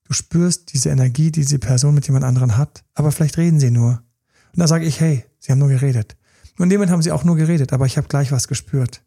[0.05, 3.71] Du spürst diese Energie, die diese Person mit jemand anderen hat, aber vielleicht reden sie
[3.71, 4.01] nur.
[4.53, 6.15] Und da sage ich, hey, sie haben nur geredet.
[6.57, 9.03] Und dem haben sie auch nur geredet, aber ich habe gleich was gespürt.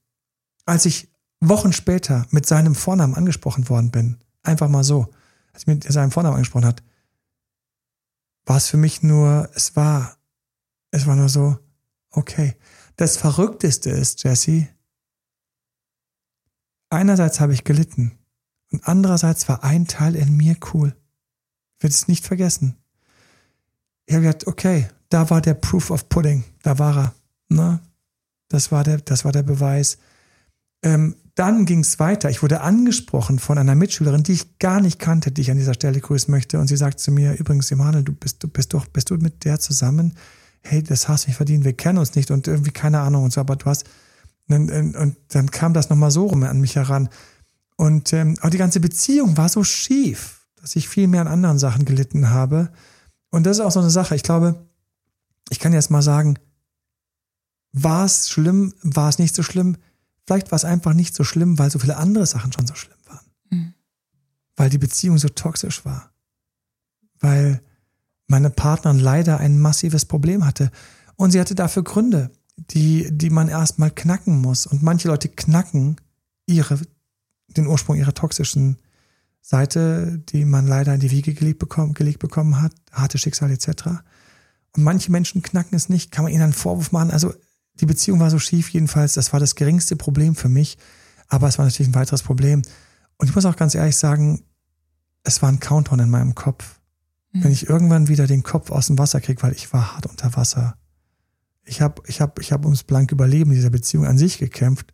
[0.67, 5.09] Als ich Wochen später mit seinem Vornamen angesprochen worden bin, einfach mal so,
[5.53, 6.83] als mir seinen Vornamen angesprochen hat,
[8.45, 10.17] war es für mich nur, es war,
[10.91, 11.59] es war nur so,
[12.11, 12.57] okay.
[12.97, 14.69] Das Verrückteste ist, Jesse,
[16.91, 18.19] einerseits habe ich gelitten
[18.73, 20.97] und andererseits war ein Teil in mir cool.
[21.79, 22.77] Ich werde es nicht vergessen.
[24.07, 27.15] Ich habe gedacht, okay, da war der Proof of Pudding, da war er.
[27.49, 27.81] Ne?
[28.49, 29.99] Das war der, das war der Beweis.
[30.83, 32.29] Ähm, dann ging es weiter.
[32.29, 35.73] Ich wurde angesprochen von einer Mitschülerin, die ich gar nicht kannte, die ich an dieser
[35.73, 36.59] Stelle grüßen möchte.
[36.59, 39.47] Und sie sagt zu mir, übrigens, Emanuel, du bist, du bist doch, bist du mit
[39.47, 40.13] der zusammen?
[40.61, 43.33] Hey, das hast du nicht verdient, wir kennen uns nicht und irgendwie keine Ahnung und
[43.33, 43.85] so, aber du hast,
[44.49, 47.09] und, und dann kam das nochmal so rum an mich heran.
[47.77, 51.59] Und ähm, aber die ganze Beziehung war so schief, dass ich viel mehr an anderen
[51.59, 52.71] Sachen gelitten habe.
[53.31, 54.15] Und das ist auch so eine Sache.
[54.15, 54.67] Ich glaube,
[55.49, 56.39] ich kann jetzt mal sagen,
[57.73, 59.79] war es schlimm, war es nicht so schlimm?
[60.31, 62.97] Vielleicht war es einfach nicht so schlimm, weil so viele andere Sachen schon so schlimm
[63.07, 63.27] waren.
[63.51, 63.75] Mhm.
[64.55, 66.13] Weil die Beziehung so toxisch war.
[67.19, 67.61] Weil
[68.29, 70.71] meine Partnerin leider ein massives Problem hatte.
[71.17, 74.69] Und sie hatte dafür Gründe, die, die man erstmal knacken muss.
[74.69, 75.97] Und manche Leute knacken
[76.47, 76.79] ihre,
[77.49, 78.79] den Ursprung ihrer toxischen
[79.41, 83.69] Seite, die man leider in die Wiege gelegt bekommen, gelegt bekommen hat, harte Schicksal etc.
[84.77, 87.11] Und manche Menschen knacken es nicht, kann man ihnen einen Vorwurf machen.
[87.11, 87.35] Also
[87.81, 90.79] die Beziehung war so schief, jedenfalls, das war das geringste Problem für mich,
[91.29, 92.63] aber es war natürlich ein weiteres Problem.
[93.17, 94.45] Und ich muss auch ganz ehrlich sagen,
[95.23, 96.81] es war ein Countdown in meinem Kopf.
[97.33, 97.45] Mhm.
[97.45, 100.35] Wenn ich irgendwann wieder den Kopf aus dem Wasser kriege, weil ich war hart unter
[100.37, 100.77] Wasser.
[101.65, 104.93] Ich habe ich hab, ich hab ums blanke Überleben dieser Beziehung an sich gekämpft.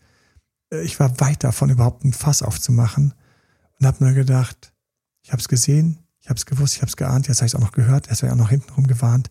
[0.70, 3.14] Äh, ich war weit davon, überhaupt ein Fass aufzumachen
[3.78, 4.72] und habe mir gedacht,
[5.22, 7.54] ich habe es gesehen, ich habe es gewusst, ich habe es geahnt, jetzt habe ich
[7.54, 9.30] es auch noch gehört, es wäre auch noch hintenrum gewarnt.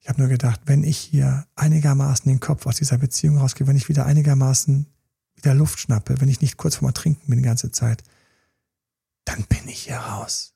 [0.00, 3.76] Ich habe nur gedacht, wenn ich hier einigermaßen den Kopf aus dieser Beziehung rausgehe, wenn
[3.76, 4.86] ich wieder einigermaßen
[5.36, 8.02] wieder Luft schnappe, wenn ich nicht kurz vorm Ertrinken bin die ganze Zeit,
[9.24, 10.54] dann bin ich hier raus.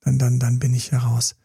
[0.00, 1.36] Dann, dann, dann bin ich hier raus.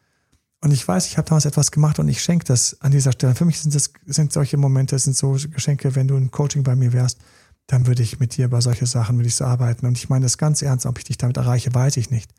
[0.60, 3.34] Und ich weiß, ich habe damals etwas gemacht und ich schenke das an dieser Stelle.
[3.34, 6.74] Für mich sind das sind solche Momente, sind so Geschenke, wenn du ein Coaching bei
[6.74, 7.20] mir wärst,
[7.68, 9.86] dann würde ich mit dir über solche Sachen, würde ich so arbeiten.
[9.86, 12.32] Und ich meine das ganz ernst, ob ich dich damit erreiche, weiß ich nicht.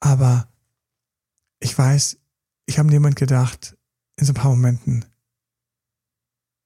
[0.00, 0.48] Aber
[1.60, 2.18] ich weiß,
[2.66, 3.76] ich habe jemand gedacht,
[4.16, 5.04] in so ein paar Momenten,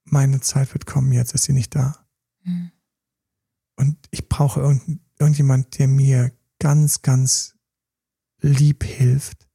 [0.04, 2.06] meine Zeit wird kommen, jetzt ist sie nicht da.
[2.44, 2.72] Mhm.
[3.76, 7.54] Und ich brauche irgend, irgendjemand, der mir ganz, ganz
[8.40, 9.48] lieb hilft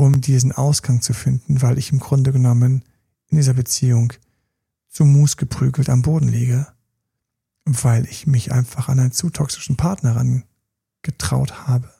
[0.00, 2.84] um diesen Ausgang zu finden, weil ich im Grunde genommen
[3.28, 4.14] in dieser Beziehung
[4.88, 6.66] zu Mus geprügelt am Boden liege,
[7.66, 10.42] weil ich mich einfach an einen zu toxischen Partner
[11.02, 11.92] getraut habe,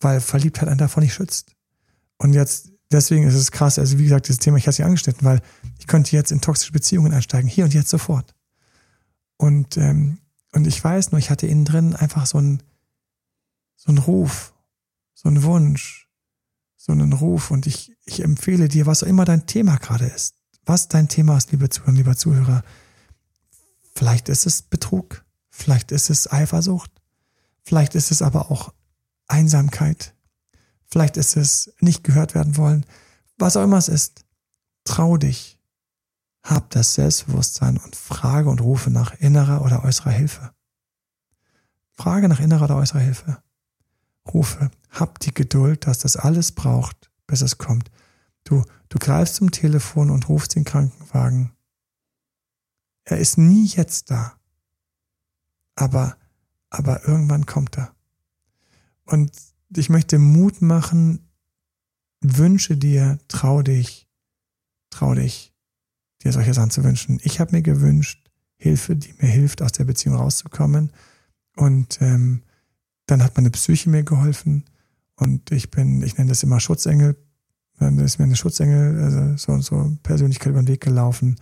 [0.00, 1.54] weil Verliebtheit einen davon nicht schützt.
[2.18, 4.86] Und jetzt, deswegen ist es krass, also wie gesagt, dieses Thema, ich hatte es ja
[4.86, 5.40] angeschnitten, weil
[5.78, 8.34] ich könnte jetzt in toxische Beziehungen einsteigen, hier und jetzt sofort.
[9.36, 10.18] Und, ähm,
[10.52, 12.62] und ich weiß nur, ich hatte innen drin einfach so einen,
[13.76, 14.52] so einen Ruf,
[15.14, 16.08] so einen Wunsch,
[16.76, 17.50] so einen Ruf.
[17.50, 20.34] Und ich, ich empfehle dir, was auch immer dein Thema gerade ist,
[20.66, 22.64] was dein Thema ist, liebe Zuhörer, lieber Zuhörer.
[23.94, 26.90] Vielleicht ist es Betrug, vielleicht ist es Eifersucht,
[27.62, 28.72] vielleicht ist es aber auch
[29.28, 30.14] Einsamkeit,
[30.88, 32.84] vielleicht ist es nicht gehört werden wollen,
[33.36, 34.24] was auch immer es ist.
[34.84, 35.58] Trau dich,
[36.42, 40.52] hab das Selbstbewusstsein und frage und rufe nach innerer oder äußerer Hilfe.
[41.92, 43.42] Frage nach innerer oder äußerer Hilfe.
[44.32, 47.90] Rufe, hab die Geduld, dass das alles braucht, bis es kommt.
[48.44, 51.52] Du, du greifst zum Telefon und rufst den Krankenwagen.
[53.04, 54.34] Er ist nie jetzt da.
[55.74, 56.16] Aber,
[56.70, 57.94] aber irgendwann kommt er.
[59.04, 59.32] Und
[59.76, 61.28] ich möchte Mut machen,
[62.20, 64.08] wünsche dir, trau dich,
[64.90, 65.52] trau dich,
[66.22, 67.20] dir solche Sachen zu wünschen.
[67.22, 70.90] Ich habe mir gewünscht, Hilfe, die mir hilft, aus der Beziehung rauszukommen.
[71.56, 72.42] Und ähm,
[73.06, 74.64] dann hat meine Psyche mir geholfen.
[75.14, 77.16] Und ich bin, ich nenne das immer Schutzengel.
[77.78, 81.36] Dann ist mir eine Schutzengel, also so, so Persönlichkeit über den Weg gelaufen.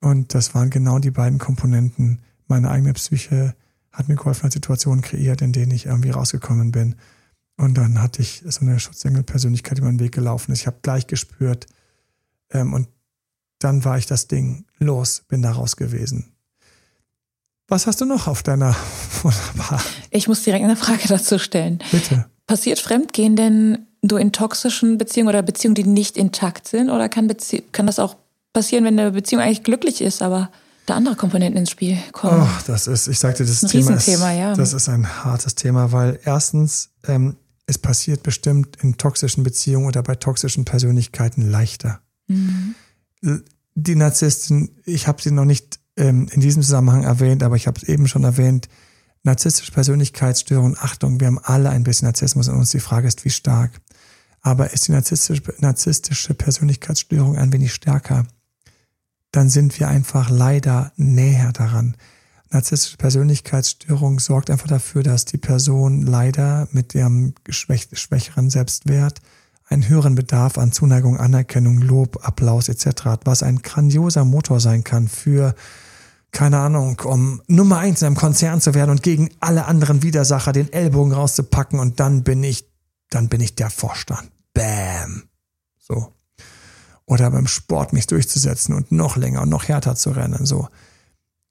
[0.00, 2.20] Und das waren genau die beiden Komponenten.
[2.46, 3.56] Meine eigene Psyche
[3.90, 6.94] hat mir geholfen, hat Situationen kreiert, in denen ich irgendwie rausgekommen bin.
[7.56, 10.52] Und dann hatte ich so eine Schutzengel-Persönlichkeit über den Weg gelaufen.
[10.52, 11.66] Ich habe gleich gespürt.
[12.50, 12.88] Ähm, und
[13.58, 16.32] dann war ich das Ding los, bin da raus gewesen.
[17.68, 18.76] Was hast du noch auf deiner
[19.22, 19.80] Wunderbar.
[20.10, 21.78] Ich muss direkt eine Frage dazu stellen.
[21.90, 22.26] Bitte.
[22.46, 26.90] Passiert Fremdgehen denn nur in toxischen Beziehungen oder Beziehungen, die nicht intakt sind?
[26.90, 28.16] Oder kann, Bezie kann das auch
[28.52, 30.50] passieren, wenn eine Beziehung eigentlich glücklich ist, aber
[30.86, 32.42] da andere Komponenten ins Spiel kommen?
[32.42, 34.54] Oh, das ist, ich sagte, das ein Thema ist, ja.
[34.54, 40.02] das ist ein hartes Thema, weil erstens, ähm, es passiert bestimmt in toxischen Beziehungen oder
[40.02, 42.00] bei toxischen Persönlichkeiten leichter.
[42.28, 42.74] Mhm.
[43.74, 47.80] Die Narzissten, ich habe sie noch nicht ähm, in diesem Zusammenhang erwähnt, aber ich habe
[47.80, 48.68] es eben schon erwähnt,
[49.24, 53.30] narzisstische Persönlichkeitsstörung, Achtung, wir haben alle ein bisschen Narzissmus in uns, die Frage ist, wie
[53.30, 53.80] stark.
[54.40, 58.26] Aber ist die narzisstische, narzisstische Persönlichkeitsstörung ein wenig stärker,
[59.32, 61.96] dann sind wir einfach leider näher daran.
[62.56, 69.20] Narzisstische Persönlichkeitsstörung sorgt einfach dafür, dass die Person leider mit ihrem schwächeren Selbstwert
[69.66, 73.04] einen höheren Bedarf an Zuneigung, Anerkennung, Lob, Applaus etc.
[73.04, 75.54] hat, was ein grandioser Motor sein kann für
[76.32, 80.54] keine Ahnung, um Nummer eins in einem Konzern zu werden und gegen alle anderen Widersacher
[80.54, 82.64] den Ellbogen rauszupacken und dann bin ich,
[83.10, 84.30] dann bin ich der Vorstand.
[84.54, 85.24] Bam.
[85.78, 86.10] So.
[87.04, 90.68] Oder beim Sport mich durchzusetzen und noch länger und noch härter zu rennen, so.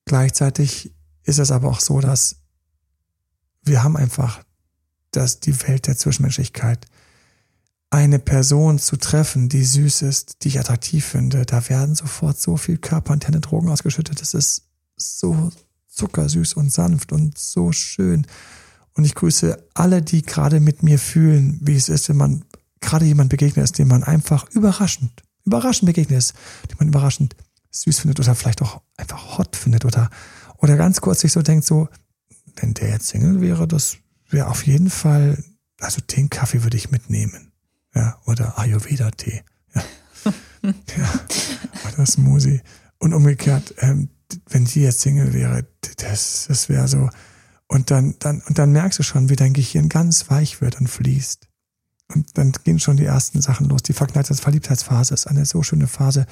[0.06, 0.94] Gleichzeitig
[1.25, 2.38] ist es aber auch so, dass
[3.63, 4.43] wir haben einfach
[5.15, 6.85] dass die Welt der Zwischenmenschlichkeit.
[7.89, 12.57] Eine Person zu treffen, die süß ist, die ich attraktiv finde, da werden sofort so
[12.57, 14.21] viel körperinterne Drogen ausgeschüttet.
[14.21, 14.63] Das ist
[14.97, 15.51] so
[15.88, 18.27] zuckersüß und sanft und so schön.
[18.93, 22.45] Und ich grüße alle, die gerade mit mir fühlen, wie es ist, wenn man
[22.81, 26.33] gerade jemand begegnet ist, dem man einfach überraschend, überraschend begegnet ist,
[26.69, 27.35] den man überraschend
[27.71, 30.09] süß findet oder vielleicht auch einfach hot findet oder,
[30.58, 31.89] oder ganz kurz sich so denkt, so,
[32.58, 33.98] wenn der jetzt Single wäre, das
[34.30, 35.44] wäre auf jeden Fall,
[35.80, 37.52] also den Kaffee würde ich mitnehmen.
[37.94, 39.44] Ja, oder Ayurveda-Tee.
[39.74, 39.84] Ja.
[40.98, 41.20] ja.
[41.88, 42.62] Oder Smoothie.
[42.98, 44.10] Und umgekehrt, ähm,
[44.50, 45.65] wenn sie jetzt Single wäre,
[45.98, 47.10] das, das wäre so.
[47.68, 50.88] Und dann, dann, und dann merkst du schon, wie dein Gehirn ganz weich wird und
[50.88, 51.48] fließt.
[52.13, 53.82] Und dann gehen schon die ersten Sachen los.
[53.84, 56.26] Die Verliebtheitsphase ist eine so schöne Phase.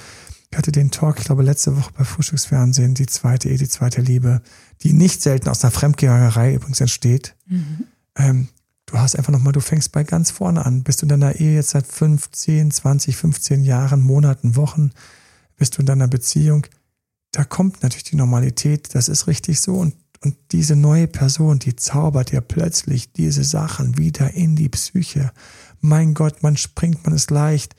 [0.52, 4.02] Ich hatte den Talk, ich glaube, letzte Woche bei Frühstücksfernsehen, die zweite Ehe, die zweite
[4.02, 4.42] Liebe,
[4.84, 7.36] die nicht selten aus einer Fremdgängerei übrigens entsteht.
[7.48, 7.86] Mhm.
[8.16, 8.48] Ähm,
[8.86, 10.84] du hast einfach nochmal, du fängst bei ganz vorne an.
[10.84, 14.92] Bist du in deiner Ehe jetzt seit 15, 20, 15 Jahren, Monaten, Wochen?
[15.58, 16.68] Bist du in deiner Beziehung?
[17.34, 19.76] da kommt natürlich die Normalität, das ist richtig so.
[19.76, 25.32] Und, und diese neue Person, die zaubert ja plötzlich diese Sachen wieder in die Psyche.
[25.82, 27.76] Mein Gott, man springt, man ist leicht.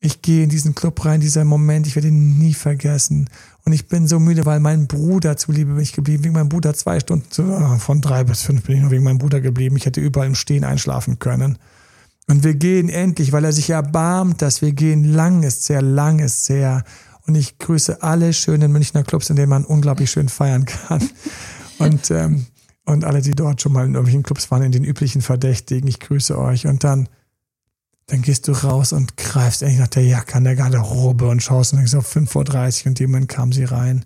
[0.00, 3.30] Ich gehe in diesen Club rein, dieser Moment, ich werde ihn nie vergessen.
[3.64, 6.24] Und ich bin so müde, weil mein Bruder zuliebe bin ich geblieben.
[6.24, 9.04] Wegen meinem Bruder zwei Stunden, zu, ah, von drei bis fünf bin ich nur wegen
[9.04, 9.76] meinem Bruder geblieben.
[9.76, 11.58] Ich hätte überall im Stehen einschlafen können.
[12.26, 15.04] Und wir gehen endlich, weil er sich erbarmt, dass wir gehen.
[15.04, 16.84] Lang ist sehr, lang ist sehr.
[17.26, 21.08] Und ich grüße alle schönen Münchner Clubs, in denen man unglaublich schön feiern kann.
[21.78, 22.46] Und, ähm,
[22.84, 26.00] und alle, die dort schon mal in irgendwelchen Clubs waren, in den üblichen Verdächtigen, ich
[26.00, 26.66] grüße euch.
[26.66, 27.08] Und dann
[28.06, 31.72] Dann gehst du raus und greifst endlich nach der Jacke an der Garderobe und schaust
[31.72, 34.04] und denkst so 5.30 Uhr und jemand kam sie rein.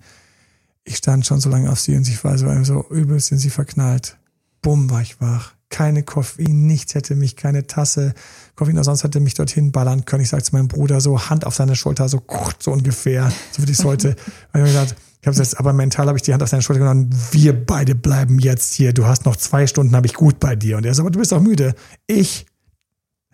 [0.85, 3.51] Ich stand schon so lange auf sie und ich war so, so übelst in sie
[3.51, 4.17] verknallt.
[4.63, 5.55] Bumm, war ich wach.
[5.69, 8.15] Keine Koffein, nichts hätte mich, keine Tasse
[8.55, 10.23] Koffein, sonst hätte mich dorthin ballern können.
[10.23, 12.23] Ich sag zu meinem Bruder so, Hand auf seine Schulter, so,
[12.61, 14.15] so ungefähr, so wie ich es heute.
[14.55, 17.11] ich gesagt, ich habe jetzt, aber mental habe ich die Hand auf seine Schulter genommen.
[17.33, 18.93] Wir beide bleiben jetzt hier.
[18.93, 20.77] Du hast noch zwei Stunden, habe ich gut bei dir.
[20.77, 21.75] Und er sagt, aber du bist auch müde.
[22.07, 22.47] Ich,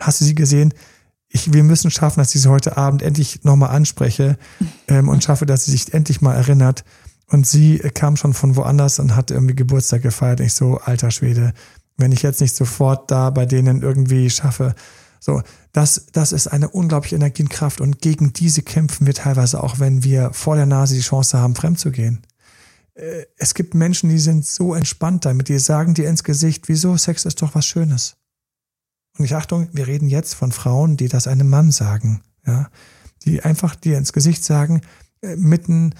[0.00, 0.72] hast du sie gesehen?
[1.28, 4.38] Ich, wir müssen schaffen, dass ich sie heute Abend endlich nochmal anspreche
[4.88, 6.84] ähm, und schaffe, dass sie sich endlich mal erinnert.
[7.26, 10.40] Und sie kam schon von woanders und hat irgendwie Geburtstag gefeiert.
[10.40, 11.52] Ich so, alter Schwede,
[11.96, 14.74] wenn ich jetzt nicht sofort da bei denen irgendwie schaffe.
[15.24, 15.40] So,
[15.72, 17.80] das, das ist eine unglaubliche Energie und Kraft.
[17.80, 21.54] Und gegen diese kämpfen wir teilweise auch, wenn wir vor der Nase die Chance haben,
[21.54, 22.20] fremd zu gehen.
[22.92, 26.98] Äh, es gibt Menschen, die sind so entspannt damit, die sagen dir ins Gesicht, wieso
[26.98, 28.16] Sex ist doch was Schönes.
[29.16, 32.68] Und ich Achtung, wir reden jetzt von Frauen, die das einem Mann sagen, ja,
[33.24, 34.82] die einfach dir ins Gesicht sagen,
[35.22, 35.94] äh, mitten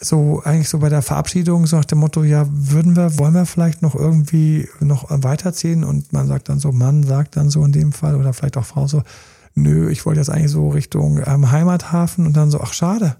[0.00, 3.46] so eigentlich so bei der Verabschiedung so nach dem Motto, ja, würden wir, wollen wir
[3.46, 5.84] vielleicht noch irgendwie noch weiterziehen?
[5.84, 8.64] Und man sagt dann so, Mann sagt dann so in dem Fall oder vielleicht auch
[8.64, 9.02] Frau so,
[9.54, 13.16] nö, ich wollte jetzt eigentlich so Richtung ähm, Heimathafen und dann so, ach schade.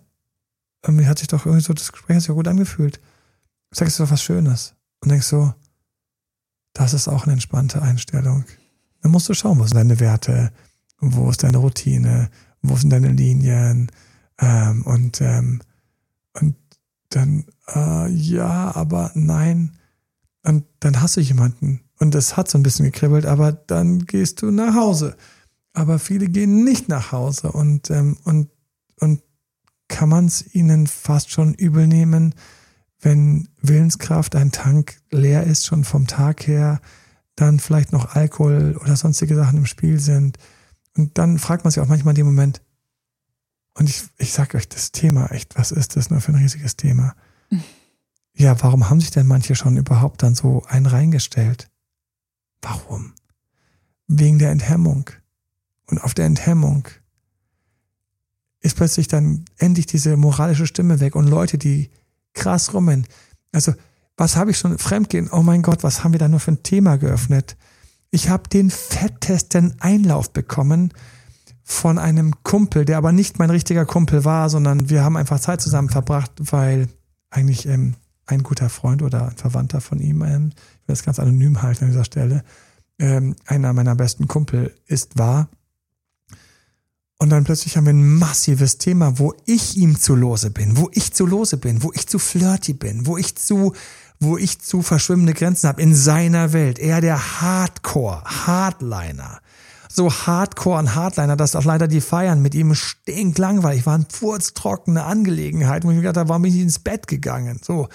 [0.83, 3.01] Irgendwie hat sich doch irgendwie so, das Gespräch hat sich gut angefühlt.
[3.72, 4.74] Sagst du doch was Schönes.
[5.01, 5.53] Und denkst so,
[6.72, 8.45] das ist auch eine entspannte Einstellung.
[9.03, 10.53] Dann musst du schauen, wo sind deine Werte,
[11.01, 12.29] wo ist deine Routine,
[12.62, 13.91] wo sind deine Linien,
[14.39, 15.61] ähm, und, ähm,
[16.35, 16.55] und
[17.11, 19.76] dann äh, ja, aber nein.
[20.42, 21.80] Und dann hast du jemanden.
[21.98, 25.16] Und das hat so ein bisschen gekribbelt, aber dann gehst du nach Hause.
[25.72, 28.50] Aber viele gehen nicht nach Hause und, ähm, und,
[29.00, 29.22] und
[29.88, 32.34] kann man es ihnen fast schon übel nehmen,
[33.00, 36.80] wenn Willenskraft, ein Tank leer ist, schon vom Tag her,
[37.34, 40.38] dann vielleicht noch Alkohol oder sonstige Sachen im Spiel sind.
[40.96, 42.62] Und dann fragt man sich auch manchmal in dem Moment,
[43.77, 46.77] und ich, ich sag euch das Thema echt, was ist das nur für ein riesiges
[46.77, 47.14] Thema?
[48.35, 51.70] Ja, warum haben sich denn manche schon überhaupt dann so einen reingestellt?
[52.62, 53.12] Warum?
[54.09, 55.11] Wegen der Enthemmung.
[55.87, 56.89] Und auf der Enthemmung
[58.61, 61.91] ist plötzlich dann endlich diese moralische Stimme weg und Leute, die
[62.35, 63.07] krass rummen.
[63.53, 63.74] Also,
[64.16, 65.31] was habe ich schon fremdgehen?
[65.31, 67.57] Oh mein Gott, was haben wir da nur für ein Thema geöffnet?
[68.11, 70.93] Ich habe den fettesten Einlauf bekommen
[71.68, 75.60] von einem Kumpel, der aber nicht mein richtiger Kumpel war, sondern wir haben einfach Zeit
[75.60, 76.88] zusammen verbracht, weil
[77.28, 77.94] eigentlich ähm,
[78.24, 81.84] ein guter Freund oder ein Verwandter von ihm, ähm, ich will das ganz anonym halten
[81.84, 82.44] an dieser Stelle,
[83.00, 85.48] ähm, einer meiner besten Kumpel ist, war.
[87.18, 90.88] Und dann plötzlich haben wir ein massives Thema, wo ich ihm zu lose bin, wo
[90.92, 93.72] ich zu lose bin, wo ich zu flirty bin, wo ich zu,
[94.20, 96.78] wo ich zu verschwimmende Grenzen habe in seiner Welt.
[96.78, 99.40] Er der Hardcore, Hardliner
[99.97, 105.84] so Hardcore und Hardliner, dass auch leider die Feiern mit ihm stinklangweilig waren, furztrockene Angelegenheit,
[105.84, 107.61] wo ich mir gedacht habe, warum bin ich ins Bett gegangen?
[107.64, 107.88] So.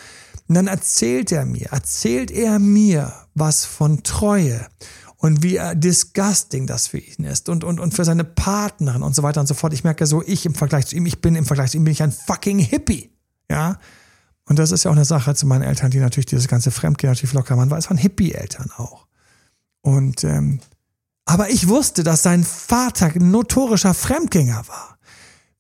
[0.48, 4.66] Und dann erzählt er mir, erzählt er mir was von Treue
[5.18, 9.22] und wie disgusting das für ihn ist und, und, und für seine Partnerin und so
[9.22, 9.72] weiter und so fort.
[9.72, 11.94] Ich merke so, ich im Vergleich zu ihm, ich bin im Vergleich zu ihm, bin
[11.94, 13.12] ich ein fucking Hippie.
[13.50, 13.78] Ja.
[14.46, 17.12] Und das ist ja auch eine Sache zu meinen Eltern, die natürlich dieses ganze Fremdgehen
[17.12, 19.06] natürlich locker waren, weil es waren Hippie-Eltern auch.
[19.82, 20.60] Und ähm,
[21.26, 24.98] aber ich wusste, dass sein Vater ein notorischer Fremdgänger war.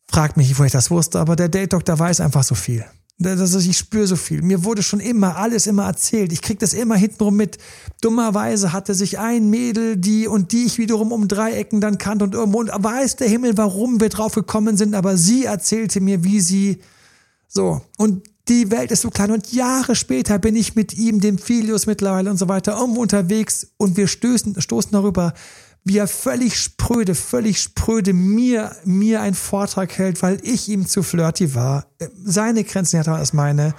[0.10, 2.86] Fragt mich, wo ich das wusste, aber der Date-Doktor weiß einfach so viel.
[3.18, 4.42] Das ist, ich spüre so viel.
[4.42, 6.34] Mir wurde schon immer alles immer erzählt.
[6.34, 7.60] Ich krieg das immer hintenrum mit.
[8.02, 12.26] Dummerweise hatte sich ein Mädel, die und die ich wiederum um drei Ecken dann kannte
[12.26, 16.24] und irgendwo und weiß der Himmel, warum wir drauf gekommen sind, aber sie erzählte mir,
[16.24, 16.82] wie sie
[17.48, 17.82] so.
[17.98, 21.88] Und die Welt ist so klein und Jahre später bin ich mit ihm, dem Filius
[21.88, 25.34] mittlerweile und so weiter, irgendwo unterwegs und wir stößen, stoßen darüber,
[25.86, 31.02] wie er völlig spröde, völlig spröde mir, mir einen Vortrag hält, weil ich ihm zu
[31.02, 31.86] flirty war.
[32.24, 33.74] Seine Grenzen hatte als meine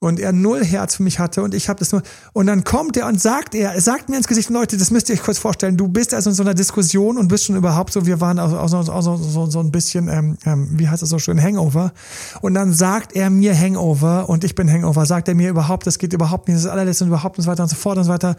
[0.00, 2.96] und er null Herz für mich hatte und ich habe das nur und dann kommt
[2.96, 5.38] er und sagt er, er sagt mir ins Gesicht, Leute, das müsst ihr euch kurz
[5.38, 8.38] vorstellen, du bist also in so einer Diskussion und bist schon überhaupt so, wir waren
[8.38, 11.18] auch, auch, so, auch so, so, so ein bisschen, ähm, ähm, wie heißt das so
[11.18, 11.92] schön, Hangover
[12.40, 15.98] und dann sagt er mir Hangover und ich bin Hangover, sagt er mir überhaupt, das
[15.98, 18.04] geht überhaupt nicht, das ist allerletzte und überhaupt und so weiter und so fort und
[18.04, 18.36] so weiter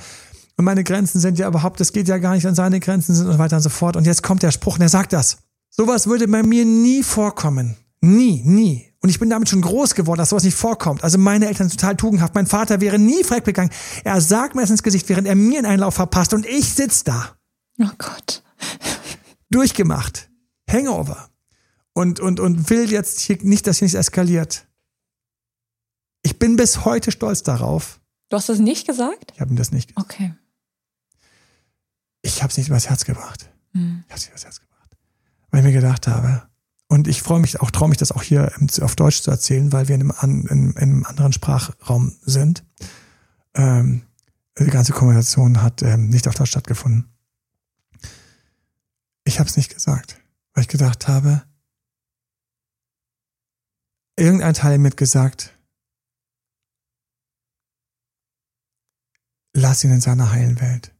[0.55, 3.27] und meine Grenzen sind ja überhaupt, das geht ja gar nicht an seine Grenzen sind
[3.27, 5.37] und so weiter und so fort und jetzt kommt der Spruch und er sagt das.
[5.69, 7.77] Sowas würde bei mir nie vorkommen.
[8.01, 8.88] Nie, nie.
[9.01, 11.03] Und ich bin damit schon groß geworden, dass sowas nicht vorkommt.
[11.03, 12.35] Also meine Eltern sind total tugendhaft.
[12.35, 13.71] Mein Vater wäre nie frech gegangen.
[14.03, 17.03] Er sagt mir das ins Gesicht, während er mir einen Einlauf verpasst und ich sitz
[17.05, 17.37] da.
[17.79, 18.43] Oh Gott.
[19.49, 20.29] Durchgemacht.
[20.69, 21.29] Hangover.
[21.93, 24.67] Und, und, und will jetzt hier nicht, dass hier nichts eskaliert.
[26.21, 28.01] Ich bin bis heute stolz darauf.
[28.29, 29.31] Du hast das nicht gesagt?
[29.33, 30.13] Ich habe ihm das nicht gesagt.
[30.13, 30.33] Okay.
[32.21, 33.49] Ich habe es nicht übers Herz gebracht.
[33.71, 34.03] Mhm.
[34.07, 34.97] Ich habe sie übers Herz gebracht.
[35.49, 36.48] Weil ich mir gedacht habe,
[36.89, 39.87] und ich freue mich auch, traue mich das auch hier auf Deutsch zu erzählen, weil
[39.87, 42.65] wir in einem, in, in einem anderen Sprachraum sind.
[43.53, 44.01] Ähm,
[44.57, 47.07] die ganze Konversation hat ähm, nicht auf Deutsch stattgefunden.
[49.23, 50.19] Ich habe es nicht gesagt,
[50.53, 51.43] weil ich gedacht habe,
[54.17, 55.55] irgendein Teil mit gesagt,
[59.53, 60.95] lass ihn in seiner heilen Welt.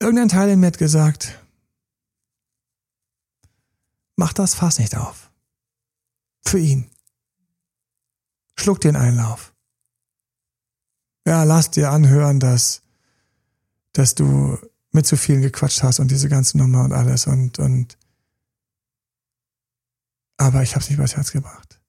[0.00, 1.45] Irgendein Teil in mir hat gesagt,
[4.16, 5.30] mach das Fass nicht auf.
[6.44, 6.90] Für ihn.
[8.58, 9.54] Schluck den Einlauf.
[11.26, 12.82] Ja, lass dir anhören, dass,
[13.92, 14.58] dass du
[14.92, 17.98] mit zu vielen gequatscht hast und diese ganze Nummer und alles und, und
[20.38, 21.80] aber ich habe es nicht übers Herz gebracht.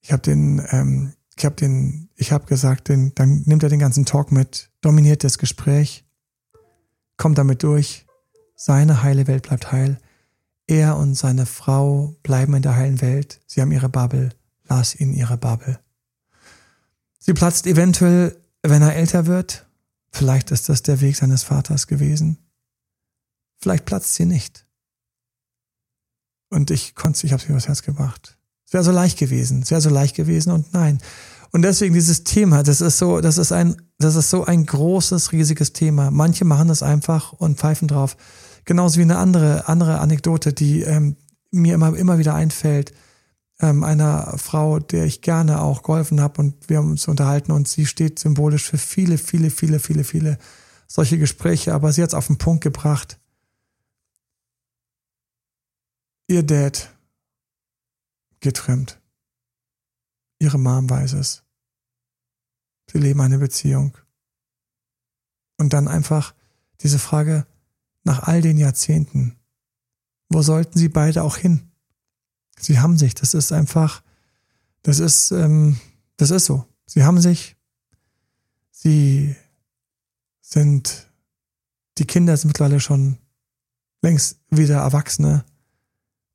[0.00, 3.80] Ich habe den, ähm, ich habe den, ich habe gesagt, den, dann nimmt er den
[3.80, 6.04] ganzen Talk mit, dominiert das Gespräch,
[7.16, 8.06] kommt damit durch,
[8.54, 9.98] seine heile Welt bleibt heil,
[10.66, 14.30] er und seine Frau bleiben in der heilen Welt, sie haben ihre Bubble,
[14.64, 15.78] lass ihn ihre Bubble.
[17.18, 19.66] Sie platzt eventuell, wenn er älter wird.
[20.12, 22.38] Vielleicht ist das der Weg seines Vaters gewesen.
[23.58, 24.66] Vielleicht platzt sie nicht.
[26.50, 28.38] Und ich konnte, ich habe sie übers Herz gebracht.
[28.66, 31.00] Es wäre so leicht gewesen, es wäre so leicht gewesen und nein.
[31.52, 35.32] Und deswegen dieses Thema, das ist so, das ist ein, das ist so ein großes,
[35.32, 36.10] riesiges Thema.
[36.10, 38.16] Manche machen das einfach und pfeifen drauf.
[38.66, 41.16] Genauso wie eine andere, andere Anekdote, die ähm,
[41.50, 42.92] mir immer, immer wieder einfällt
[43.60, 47.68] ähm, einer Frau, der ich gerne auch geholfen habe und wir haben uns unterhalten und
[47.68, 50.38] sie steht symbolisch für viele, viele, viele, viele, viele
[50.86, 53.18] solche Gespräche, aber sie hat es auf den Punkt gebracht.
[56.28, 56.92] Ihr Dad
[58.40, 59.00] geht.
[60.38, 61.44] Ihre Mom weiß es.
[62.90, 63.96] Sie leben eine Beziehung.
[65.56, 66.34] Und dann einfach
[66.80, 67.46] diese Frage
[68.06, 69.36] nach all den Jahrzehnten,
[70.28, 71.70] wo sollten sie beide auch hin?
[72.58, 73.14] Sie haben sich.
[73.14, 74.02] Das ist einfach,
[74.82, 75.78] das ist, ähm,
[76.16, 76.64] das ist so.
[76.86, 77.56] Sie haben sich.
[78.70, 79.34] Sie
[80.40, 81.10] sind,
[81.98, 83.18] die Kinder sind mittlerweile schon
[84.02, 85.44] längst wieder Erwachsene.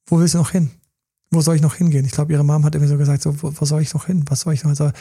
[0.06, 0.72] Wo willst du noch hin?
[1.30, 2.06] Wo soll ich noch hingehen?
[2.06, 4.26] Ich glaube, ihre Mom hat irgendwie so gesagt, so, wo, wo soll ich noch hin?
[4.28, 4.72] Was soll ich noch?
[4.72, 4.92] Also,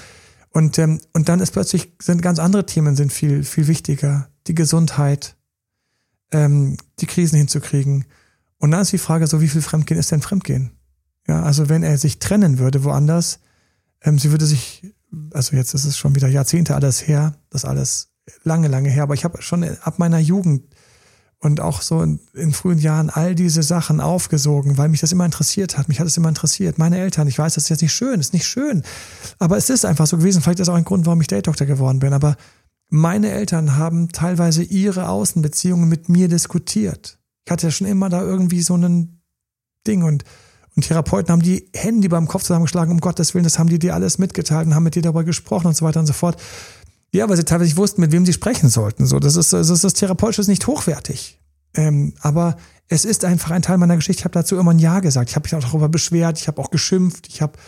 [0.51, 4.31] und, ähm, und dann ist plötzlich, sind ganz andere Themen sind viel, viel wichtiger.
[4.47, 5.37] Die Gesundheit,
[6.33, 8.05] ähm, die Krisen hinzukriegen.
[8.59, 10.72] Und dann ist die Frage so, wie viel Fremdgehen ist denn Fremdgehen?
[11.26, 13.41] Ja, also wenn er sich trennen würde woanders,
[14.03, 14.83] ähm, sie würde sich,
[15.33, 18.11] also jetzt ist es schon wieder Jahrzehnte alles her, das alles
[18.45, 20.64] lange, lange her, aber ich habe schon ab meiner Jugend
[21.39, 25.24] und auch so in, in, frühen Jahren all diese Sachen aufgesogen, weil mich das immer
[25.24, 25.89] interessiert hat.
[25.89, 26.78] Mich hat es immer interessiert.
[26.78, 28.83] Meine Eltern, ich weiß, das ist jetzt nicht schön, ist nicht schön,
[29.39, 30.43] aber es ist einfach so gewesen.
[30.43, 32.12] Vielleicht ist auch ein Grund, warum ich Date-Doktor geworden bin.
[32.12, 32.37] Aber
[32.91, 37.18] meine Eltern haben teilweise ihre Außenbeziehungen mit mir diskutiert.
[37.45, 39.22] Ich hatte ja schon immer da irgendwie so ein
[39.86, 40.24] Ding und
[40.76, 43.93] und Therapeuten haben die Hände beim Kopf zusammengeschlagen, um Gottes Willen, das haben die dir
[43.95, 46.41] alles mitgeteilt und haben mit dir darüber gesprochen und so weiter und so fort.
[47.12, 49.05] Ja, weil sie teilweise wussten, mit wem sie sprechen sollten.
[49.05, 51.41] So, das ist, das ist das Therapeutische ist nicht hochwertig.
[51.74, 52.57] Ähm, aber
[52.88, 54.20] es ist einfach ein Teil meiner Geschichte.
[54.20, 55.30] Ich habe dazu immer ein Ja gesagt.
[55.30, 57.59] Ich habe mich auch darüber beschwert, ich habe auch geschimpft, ich habe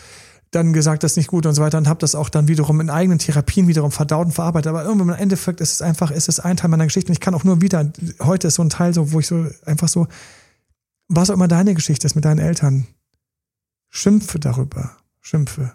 [0.55, 2.79] dann gesagt, das ist nicht gut und so weiter und habe das auch dann wiederum
[2.81, 4.69] in eigenen Therapien wiederum verdaut und verarbeitet.
[4.69, 7.19] Aber irgendwann im Endeffekt ist es einfach, ist es ein Teil meiner Geschichte und ich
[7.19, 7.91] kann auch nur wieder,
[8.21, 10.07] heute ist so ein Teil so, wo ich so einfach so,
[11.07, 12.87] was auch immer deine Geschichte ist mit deinen Eltern,
[13.89, 15.73] schimpfe darüber, schimpfe.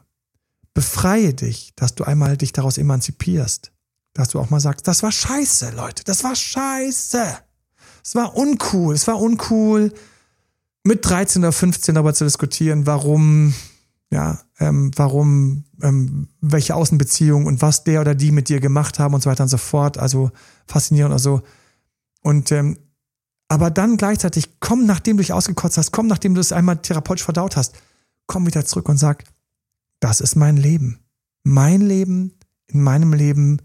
[0.75, 3.73] Befreie dich, dass du einmal dich daraus emanzipierst.
[4.15, 7.39] Dass du auch mal sagst, das war scheiße, Leute, das war scheiße.
[8.05, 9.93] Es war uncool, es war uncool,
[10.85, 13.55] mit 13 oder 15 darüber zu diskutieren, warum,
[14.11, 19.15] ja, ähm, warum, ähm, welche Außenbeziehung und was der oder die mit dir gemacht haben
[19.15, 19.99] und so weiter und so fort.
[19.99, 20.31] Also
[20.67, 21.43] faszinierend oder so.
[22.23, 22.79] Und ähm,
[23.49, 27.25] aber dann gleichzeitig, komm, nachdem du dich ausgekotzt hast, komm, nachdem du es einmal therapeutisch
[27.25, 27.75] verdaut hast,
[28.27, 29.25] komm wieder zurück und sag,
[30.01, 31.01] das ist mein Leben.
[31.45, 32.35] Mein Leben,
[32.67, 33.59] in meinem Leben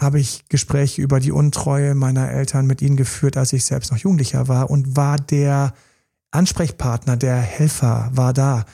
[0.00, 3.98] habe ich Gespräche über die Untreue meiner Eltern mit ihnen geführt, als ich selbst noch
[3.98, 5.74] Jugendlicher war und war der
[6.30, 8.64] Ansprechpartner, der Helfer, war da.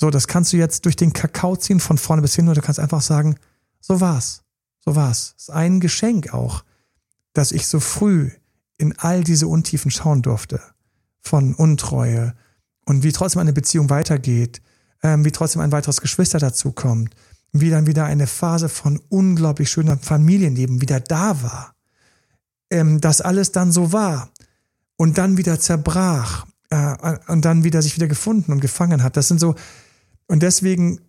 [0.00, 2.64] So, das kannst du jetzt durch den Kakao ziehen von vorne bis hin oder du
[2.64, 3.34] kannst einfach sagen,
[3.80, 4.44] so war's.
[4.78, 5.34] So war's.
[5.36, 6.62] Ist ein Geschenk auch,
[7.32, 8.30] dass ich so früh
[8.76, 10.60] in all diese Untiefen schauen durfte.
[11.20, 12.34] Von Untreue
[12.84, 14.62] und wie trotzdem eine Beziehung weitergeht,
[15.02, 17.16] ähm, wie trotzdem ein weiteres Geschwister dazukommt,
[17.50, 21.74] wie dann wieder eine Phase von unglaublich schöner Familienleben wieder da war.
[22.70, 24.30] Ähm, dass alles dann so war
[24.96, 29.16] und dann wieder zerbrach äh, und dann wieder sich wieder gefunden und gefangen hat.
[29.16, 29.56] Das sind so,
[30.28, 31.00] und deswegen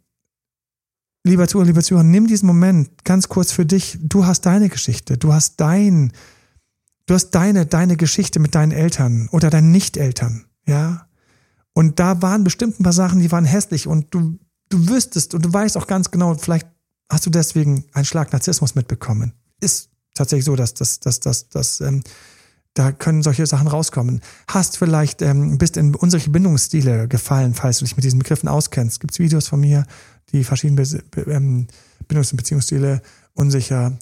[1.24, 4.00] lieber Zuhörer, lieber Zuhörer, nimm diesen Moment ganz kurz für dich.
[4.02, 6.12] Du hast deine Geschichte, du hast dein,
[7.10, 11.08] Du hast deine, deine Geschichte mit deinen Eltern oder deinen Nicht-Eltern, ja.
[11.74, 14.38] Und da waren bestimmt ein paar Sachen, die waren hässlich und du,
[14.70, 16.68] du wüsstest und du weißt auch ganz genau, vielleicht
[17.10, 19.34] hast du deswegen einen Schlag Narzissmus mitbekommen.
[19.60, 22.04] Ist tatsächlich so, dass, dass, dass, dass, dass ähm,
[22.74, 24.22] da können solche Sachen rauskommen.
[24.48, 29.00] Hast vielleicht, ähm, bist in unsere Bindungsstile gefallen, falls du dich mit diesen Begriffen auskennst.
[29.00, 29.86] Gibt es Videos von mir,
[30.32, 31.68] die verschiedene Be ähm,
[32.08, 33.02] Bindungs- und Beziehungsstile,
[33.34, 33.98] unsicher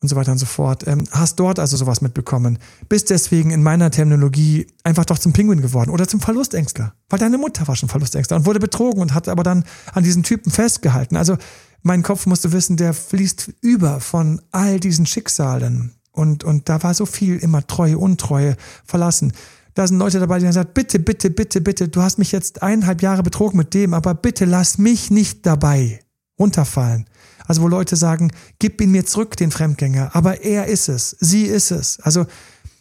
[0.00, 0.86] und so weiter und so fort.
[0.86, 2.58] Ähm, hast dort also sowas mitbekommen.
[2.88, 6.94] Bist deswegen in meiner Terminologie einfach doch zum Pinguin geworden oder zum Verlustängstler.
[7.08, 10.22] Weil deine Mutter war schon Verlustängstler und wurde betrogen und hat aber dann an diesen
[10.22, 11.16] Typen festgehalten.
[11.16, 11.36] Also
[11.82, 15.92] mein Kopf musste wissen, der fließt über von all diesen Schicksalen.
[16.12, 19.32] Und, und da war so viel immer Treue, Untreue, Verlassen.
[19.74, 22.62] Da sind Leute dabei, die haben gesagt, bitte, bitte, bitte, bitte, du hast mich jetzt
[22.62, 26.00] eineinhalb Jahre betrogen mit dem, aber bitte lass mich nicht dabei
[26.38, 27.06] runterfallen.
[27.46, 31.44] Also wo Leute sagen, gib ihn mir zurück, den Fremdgänger, aber er ist es, sie
[31.44, 32.00] ist es.
[32.00, 32.26] Also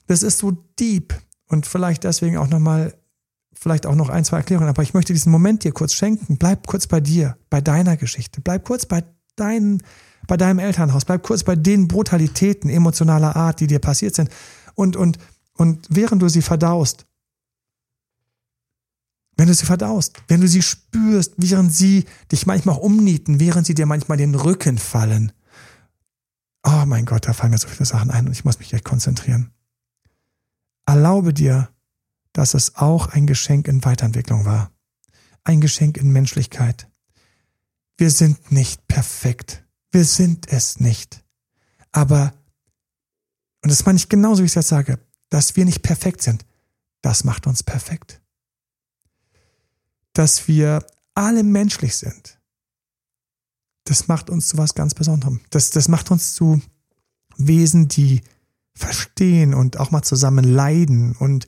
[0.08, 1.14] das ist so deep
[1.48, 2.96] und vielleicht deswegen auch nochmal,
[3.54, 6.38] vielleicht auch noch ein, zwei Erklärungen, aber ich möchte diesen Moment dir kurz schenken.
[6.38, 9.04] Bleib kurz bei dir, bei deiner Geschichte, bleib kurz bei
[9.36, 9.84] deinen
[10.30, 14.30] bei deinem Elternhaus, bleib kurz bei den Brutalitäten emotionaler Art, die dir passiert sind.
[14.76, 15.18] Und, und,
[15.54, 17.06] und während du sie verdaust,
[19.36, 23.74] wenn du sie verdaust, wenn du sie spürst, während sie dich manchmal umnieten, während sie
[23.74, 25.32] dir manchmal den Rücken fallen.
[26.64, 28.86] Oh mein Gott, da fallen mir so viele Sachen ein und ich muss mich echt
[28.86, 29.52] konzentrieren.
[30.86, 31.70] Erlaube dir,
[32.34, 34.72] dass es auch ein Geschenk in Weiterentwicklung war.
[35.44, 36.88] Ein Geschenk in Menschlichkeit.
[37.98, 39.66] Wir sind nicht perfekt.
[39.92, 41.24] Wir sind es nicht.
[41.92, 42.34] Aber,
[43.64, 46.46] und das meine ich genauso, wie ich es jetzt sage, dass wir nicht perfekt sind,
[47.02, 48.22] das macht uns perfekt.
[50.14, 52.40] Dass wir alle menschlich sind,
[53.86, 55.42] das macht uns zu was ganz Besonderem.
[55.50, 56.62] Das, das macht uns zu
[57.38, 58.22] Wesen, die
[58.76, 61.48] verstehen und auch mal zusammen leiden und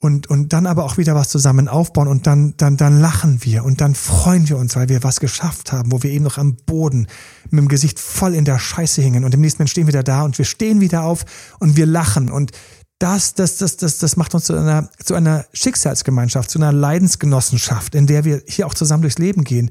[0.00, 3.64] und, und dann aber auch wieder was zusammen aufbauen und dann, dann, dann lachen wir
[3.64, 6.56] und dann freuen wir uns, weil wir was geschafft haben, wo wir eben noch am
[6.56, 7.06] Boden
[7.50, 10.02] mit dem Gesicht voll in der Scheiße hingen und im nächsten Moment stehen wir wieder
[10.02, 11.24] da und wir stehen wieder auf
[11.58, 12.52] und wir lachen und
[12.98, 17.94] das, das, das, das, das macht uns zu einer, zu einer Schicksalsgemeinschaft, zu einer Leidensgenossenschaft,
[17.94, 19.70] in der wir hier auch zusammen durchs Leben gehen.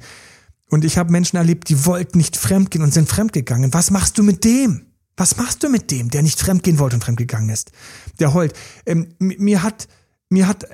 [0.67, 3.71] Und ich habe Menschen erlebt, die wollten nicht fremdgehen und sind fremdgegangen.
[3.71, 4.87] Was machst du mit dem?
[5.15, 7.71] Was machst du mit dem, der nicht fremdgehen wollte und fremdgegangen ist?
[8.19, 8.53] Der heult.
[8.87, 9.87] Ähm, mir hat,
[10.29, 10.65] mir hat,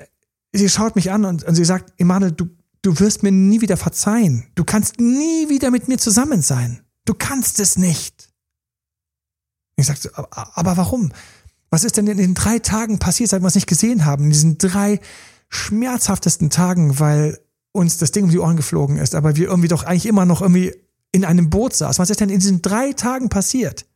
[0.52, 2.48] sie schaut mich an und, und sie sagt, Emanuel, du,
[2.82, 4.46] du wirst mir nie wieder verzeihen.
[4.54, 6.80] Du kannst nie wieder mit mir zusammen sein.
[7.04, 8.28] Du kannst es nicht.
[9.76, 11.12] Ich sagte, aber warum?
[11.70, 14.24] Was ist denn in den drei Tagen passiert, seit wir es nicht gesehen haben?
[14.24, 15.00] In diesen drei
[15.48, 17.38] schmerzhaftesten Tagen, weil
[17.72, 20.40] uns das Ding um die Ohren geflogen ist, aber wir irgendwie doch eigentlich immer noch
[20.40, 20.74] irgendwie
[21.12, 22.00] in einem Boot saßen.
[22.00, 23.86] Was ist denn in diesen drei Tagen passiert?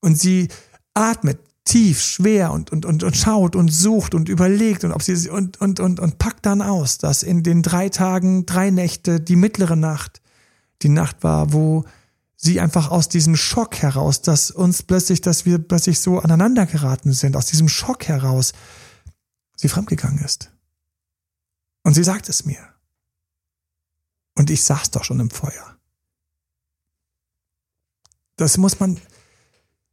[0.00, 0.48] Und sie
[0.94, 5.28] atmet tief, schwer und, und, und, und schaut und sucht und überlegt und ob sie
[5.28, 9.36] und, und, und, und packt dann aus, dass in den drei Tagen, drei Nächte, die
[9.36, 10.20] mittlere Nacht,
[10.82, 11.84] die Nacht war, wo
[12.36, 17.12] sie einfach aus diesem Schock heraus, dass uns plötzlich, dass wir plötzlich so aneinander geraten
[17.12, 18.52] sind, aus diesem Schock heraus,
[19.56, 20.50] sie fremdgegangen ist.
[21.82, 22.66] Und sie sagt es mir.
[24.36, 25.76] Und ich saß doch schon im Feuer.
[28.36, 28.98] Das muss man,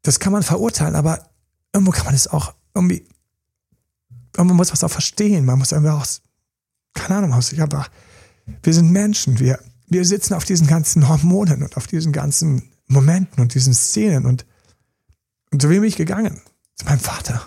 [0.04, 1.30] das kann man verurteilen, aber
[1.78, 3.08] irgendwo kann man es auch irgendwie,
[4.36, 5.46] irgendwo muss man es auch verstehen.
[5.46, 6.06] Man muss irgendwie auch,
[6.96, 7.92] keine Ahnung, ich einfach,
[8.64, 13.42] wir sind Menschen, wir, wir sitzen auf diesen ganzen Hormonen und auf diesen ganzen Momenten
[13.42, 14.48] und diesen Szenen und,
[15.52, 16.42] und wem bin ich gegangen?
[16.76, 17.46] Zu meinem Vater.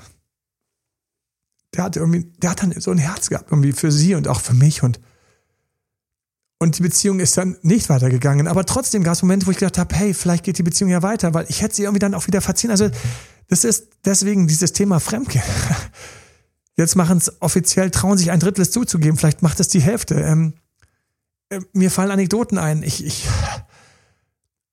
[1.74, 4.40] Der hatte irgendwie, der hat dann so ein Herz gehabt, irgendwie für sie und auch
[4.40, 5.00] für mich und
[6.62, 8.46] und die Beziehung ist dann nicht weitergegangen.
[8.46, 11.02] Aber trotzdem gab es Momente, wo ich gedacht habe, hey, vielleicht geht die Beziehung ja
[11.02, 12.70] weiter, weil ich hätte sie irgendwie dann auch wieder verziehen.
[12.70, 12.90] Also
[13.50, 15.44] das ist deswegen dieses Thema Fremdgehen.
[16.76, 20.14] Jetzt machen es offiziell, trauen sich ein Drittel zuzugeben, vielleicht macht es die Hälfte.
[20.14, 20.54] Ähm,
[21.50, 22.84] äh, mir fallen Anekdoten ein.
[22.84, 23.28] Ich, ich,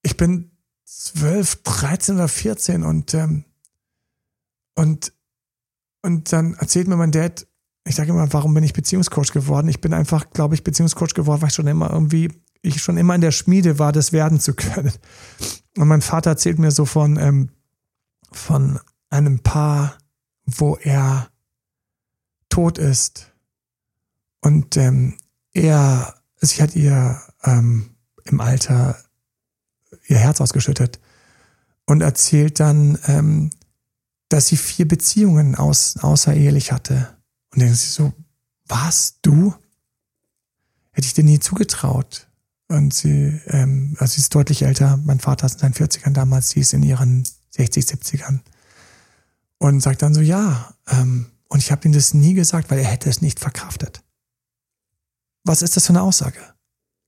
[0.04, 0.52] ich bin
[0.86, 3.46] 12, 13 oder 14 und, ähm,
[4.76, 5.12] und,
[6.04, 7.48] und dann erzählt mir mein Dad,
[7.84, 9.70] ich sage immer, warum bin ich Beziehungscoach geworden?
[9.70, 13.16] Ich bin einfach, glaube ich, Beziehungscoach geworden, weil ich schon immer irgendwie, ich schon immer
[13.16, 14.94] in der Schmiede war, das werden zu können.
[15.78, 17.50] Und mein Vater erzählt mir so von, ähm,
[18.32, 19.98] von einem Paar,
[20.46, 21.30] wo er
[22.50, 23.32] tot ist
[24.42, 25.18] und ähm,
[25.54, 28.98] er, sie hat ihr ähm, im Alter
[30.08, 31.00] ihr Herz ausgeschüttet
[31.86, 33.50] und erzählt dann, ähm,
[34.30, 37.18] dass sie vier Beziehungen aus, außerehelich hatte.
[37.54, 38.14] Und denkt sie so,
[38.68, 39.54] was, du?
[40.92, 42.28] Hätte ich dir nie zugetraut.
[42.68, 44.98] Und sie, ähm, also sie ist deutlich älter.
[44.98, 47.24] Mein Vater ist in seinen 40ern damals, sie ist in ihren
[47.58, 48.40] 60, 70ern.
[49.58, 50.74] Und sagt dann so, ja.
[50.88, 54.04] Ähm, und ich habe ihm das nie gesagt, weil er hätte es nicht verkraftet.
[55.44, 56.40] Was ist das für eine Aussage?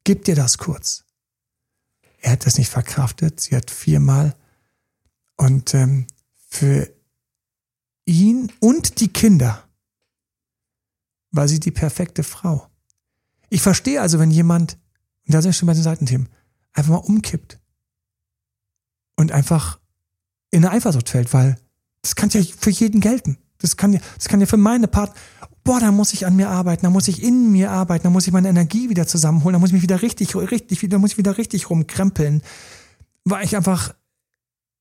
[0.04, 1.04] Gib dir das kurz.
[2.22, 3.39] Er hat es nicht verkraftet.
[3.39, 4.36] Sie hat viermal.
[5.36, 6.08] Und ähm,
[6.47, 6.91] für
[8.06, 9.64] ihn und die Kinder
[11.32, 12.68] war sie die perfekte Frau.
[13.50, 14.78] Ich verstehe also, wenn jemand,
[15.28, 16.30] und da sind wir schon bei den Seitenthemen,
[16.74, 17.60] einfach mal umkippt
[19.16, 19.80] und einfach
[20.52, 21.58] in eine Eifersucht fällt, weil
[22.02, 23.38] das kann ja für jeden gelten.
[23.60, 25.16] Das kann ja, das kann ja für meine Partner,
[25.64, 28.26] boah, da muss ich an mir arbeiten, da muss ich in mir arbeiten, da muss
[28.26, 31.18] ich meine Energie wieder zusammenholen, da muss ich mich wieder richtig, richtig, da muss ich
[31.18, 32.41] wieder richtig rumkrempeln,
[33.26, 33.93] weil ich einfach,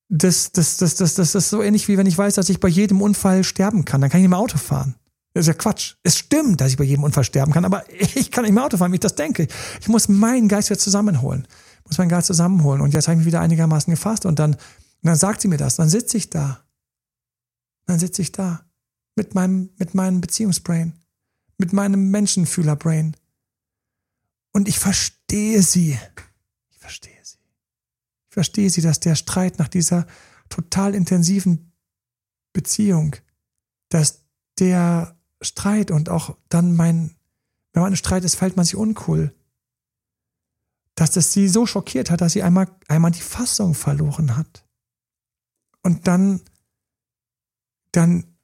[0.07, 2.69] das, das, das, das, das ist so ähnlich wie wenn ich weiß, dass ich bei
[2.69, 4.95] jedem Unfall sterben kann, dann kann ich nicht mehr Auto fahren.
[5.33, 5.93] Das ist ja Quatsch.
[6.01, 7.83] Es stimmt, dass ich bei jedem Unfall sterben kann, aber
[8.15, 9.47] ich kann nicht mehr Auto fahren, wie ich das denke.
[9.81, 11.47] Ich muss meinen Geist wieder zusammenholen.
[11.83, 12.81] Ich muss meinen Geist zusammenholen.
[12.81, 14.55] Und jetzt habe ich mich wieder einigermaßen gefasst und dann,
[15.01, 15.77] und dann sagt sie mir das.
[15.77, 16.63] Dann sitze ich da.
[17.85, 18.65] Dann sitze ich da.
[19.15, 20.93] Mit meinem, mit meinem Beziehungsbrain.
[21.57, 23.15] Mit meinem Menschenfühlerbrain.
[24.51, 25.97] Und ich verstehe sie.
[26.69, 27.37] Ich verstehe sie.
[28.29, 30.05] Ich verstehe sie, dass der Streit nach dieser
[30.49, 31.71] total intensiven
[32.51, 33.15] Beziehung,
[33.89, 34.25] dass
[34.59, 37.15] der Streit und auch dann mein,
[37.71, 39.33] wenn man ein Streit ist, fällt man sich uncool.
[40.95, 44.65] Dass das sie so schockiert hat, dass sie einmal, einmal die Fassung verloren hat.
[45.83, 46.41] Und dann,
[47.91, 48.37] dann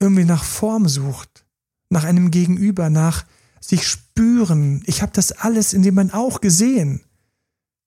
[0.00, 1.46] irgendwie nach Form sucht,
[1.90, 3.26] nach einem Gegenüber, nach
[3.60, 4.82] sich spüren.
[4.86, 7.04] Ich habe das alles in dem Moment auch gesehen.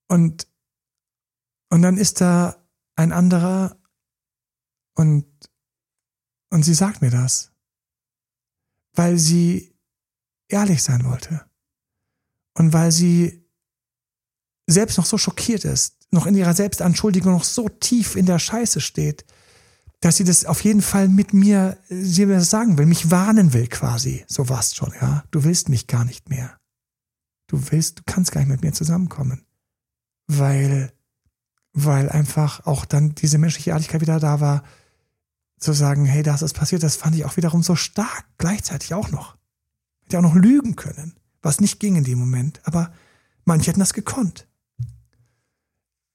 [0.07, 0.47] Und,
[1.69, 2.65] und dann ist da
[2.95, 3.77] ein anderer
[4.95, 5.25] und,
[6.49, 7.51] und sie sagt mir das
[8.93, 9.75] weil sie
[10.47, 11.45] ehrlich sein wollte.
[12.53, 13.45] Und weil sie
[14.67, 18.81] selbst noch so schockiert ist, noch in ihrer Selbstanschuldigung noch so tief in der Scheiße
[18.81, 19.25] steht,
[20.01, 23.67] dass sie das auf jeden Fall mit mir, sie mir sagen will, mich warnen will
[23.67, 24.25] quasi.
[24.27, 25.23] So war's schon, ja.
[25.31, 26.57] Du willst mich gar nicht mehr.
[27.47, 29.45] Du willst, du kannst gar nicht mit mir zusammenkommen.
[30.27, 30.91] Weil,
[31.73, 34.63] weil einfach auch dann diese menschliche Ehrlichkeit wieder da war,
[35.59, 39.11] zu sagen, hey, das ist passiert, das fand ich auch wiederum so stark, gleichzeitig auch
[39.11, 39.37] noch.
[40.03, 42.91] Hätte auch noch lügen können, was nicht ging in dem Moment, aber
[43.45, 44.47] manche hätten das gekonnt.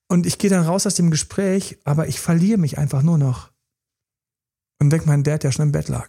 [0.09, 3.51] Und ich gehe dann raus aus dem Gespräch, aber ich verliere mich einfach nur noch.
[4.79, 6.09] Und denke, mein Dad, der schon im Bett lag.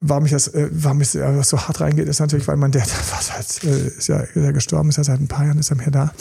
[0.00, 2.88] Warum mich das, äh, warum mich das so hart reingeht, ist natürlich, weil mein Dad
[3.10, 5.70] was halt, äh, ist, ja, ist ja gestorben, ist ja seit ein paar Jahren, ist
[5.70, 6.12] er mir da.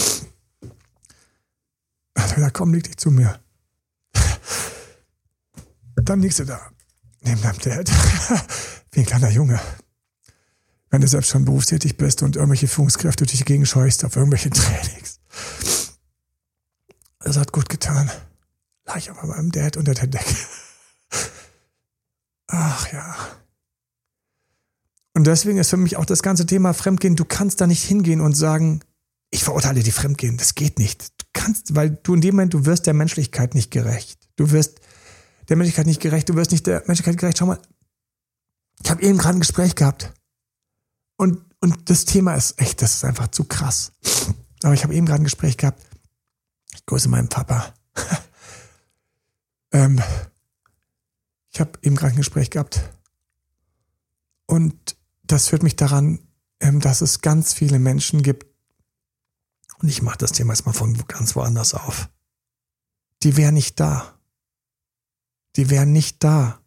[2.14, 3.40] Er hat gesagt, komm, leg dich zu mir.
[5.96, 6.60] Dann liegst du da,
[7.22, 7.90] neben deinem Dad,
[8.92, 9.60] wie ein kleiner Junge.
[10.90, 15.13] Wenn du selbst schon berufstätig bist und irgendwelche Führungskräfte dich gegenscheust auf irgendwelche Trainings.
[17.20, 18.12] Das hat gut getan.
[18.86, 20.36] Lag ich aber meinem Dad unter der Decke.
[22.48, 23.16] Ach ja.
[25.14, 28.20] Und deswegen ist für mich auch das ganze Thema Fremdgehen, du kannst da nicht hingehen
[28.20, 28.82] und sagen,
[29.30, 30.38] ich verurteile die Fremdgehen.
[30.38, 31.10] Das geht nicht.
[31.22, 34.28] Du kannst, weil du in dem Moment, du wirst der Menschlichkeit nicht gerecht.
[34.36, 34.80] Du wirst
[35.50, 37.38] der Menschlichkeit nicht gerecht, du wirst nicht der Menschlichkeit gerecht.
[37.38, 37.60] Schau mal,
[38.84, 40.14] ich habe eben gerade ein Gespräch gehabt.
[41.18, 43.94] Und, und das Thema ist echt, das ist einfach zu krass.
[44.64, 45.86] Aber ich habe eben gerade ein Gespräch gehabt.
[46.74, 47.74] Ich grüße meinen Papa.
[49.72, 50.02] ähm,
[51.52, 52.82] ich habe eben gerade ein Gespräch gehabt.
[54.46, 56.20] Und das führt mich daran,
[56.60, 58.48] ähm, dass es ganz viele Menschen gibt,
[59.80, 62.10] und ich mache das Thema jetzt mal von ganz woanders auf,
[63.22, 64.14] die wären nicht da
[65.56, 66.62] die wären nicht da.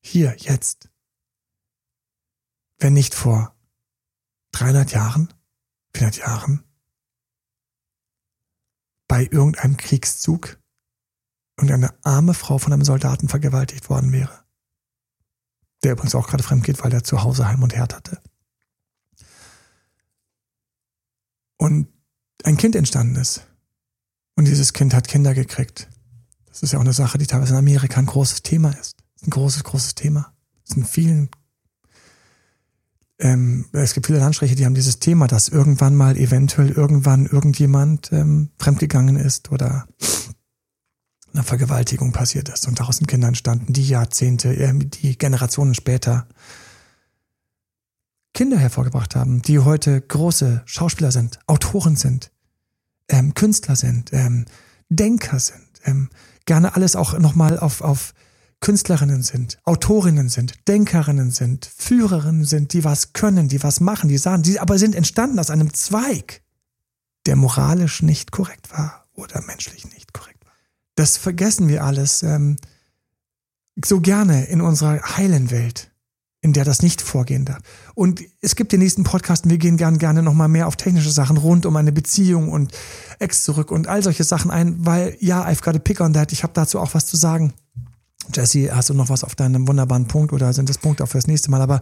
[0.00, 0.88] Hier, jetzt.
[2.78, 3.54] Wenn nicht vor
[4.52, 5.32] 300 Jahren,
[5.94, 6.64] 400 Jahren,
[9.08, 10.58] bei irgendeinem Kriegszug
[11.58, 14.44] und eine arme Frau von einem Soldaten vergewaltigt worden wäre.
[15.82, 18.20] Der übrigens auch gerade fremd geht, weil er zu Hause Heim und Herd hatte.
[21.56, 21.88] Und
[22.44, 23.46] ein Kind entstanden ist.
[24.34, 25.88] Und dieses Kind hat Kinder gekriegt.
[26.46, 28.96] Das ist ja auch eine Sache, die teilweise in Amerika ein großes Thema ist.
[29.22, 30.34] Ein großes, großes Thema.
[30.64, 31.30] Es sind vielen,
[33.18, 38.12] ähm, es gibt viele Landstriche, die haben dieses Thema, dass irgendwann mal eventuell irgendwann irgendjemand
[38.12, 39.86] ähm, fremdgegangen ist oder
[41.32, 46.26] eine Vergewaltigung passiert ist und daraus sind Kinder entstanden, die Jahrzehnte, äh, die Generationen später
[48.34, 52.30] Kinder hervorgebracht haben, die heute große Schauspieler sind, Autoren sind,
[53.08, 54.44] ähm, Künstler sind, ähm,
[54.90, 56.10] Denker sind, ähm,
[56.44, 58.12] gerne alles auch nochmal auf, auf
[58.66, 64.18] Künstlerinnen sind, Autorinnen sind, Denkerinnen sind, Führerinnen sind, die was können, die was machen, die
[64.18, 66.42] sagen, die aber sind entstanden aus einem Zweig,
[67.26, 70.52] der moralisch nicht korrekt war oder menschlich nicht korrekt war.
[70.96, 72.56] Das vergessen wir alles ähm,
[73.84, 75.92] so gerne in unserer heilen Welt,
[76.40, 77.60] in der das nicht vorgehen darf.
[77.94, 81.36] Und es gibt den nächsten Podcast wir gehen gern, gerne nochmal mehr auf technische Sachen
[81.36, 82.72] rund um eine Beziehung und
[83.20, 86.32] Ex zurück und all solche Sachen ein, weil ja, I've got a pick on that.
[86.32, 87.54] Ich habe dazu auch was zu sagen.
[88.34, 91.26] Jesse, hast du noch was auf deinem wunderbaren Punkt oder sind das Punkte auch fürs
[91.26, 91.60] nächste Mal?
[91.60, 91.80] Aber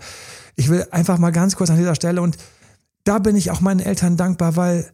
[0.57, 2.37] ich will einfach mal ganz kurz an dieser Stelle und
[3.05, 4.91] da bin ich auch meinen Eltern dankbar, weil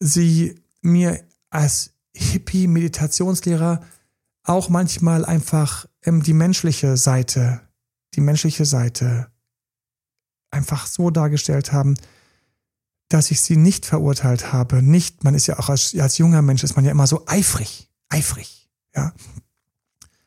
[0.00, 1.20] sie mir
[1.50, 3.80] als Hippie-Meditationslehrer
[4.44, 7.60] auch manchmal einfach ähm, die menschliche Seite,
[8.14, 9.28] die menschliche Seite
[10.50, 11.96] einfach so dargestellt haben,
[13.08, 14.82] dass ich sie nicht verurteilt habe.
[14.82, 17.90] Nicht, man ist ja auch als, als junger Mensch ist man ja immer so eifrig,
[18.08, 19.12] eifrig, ja.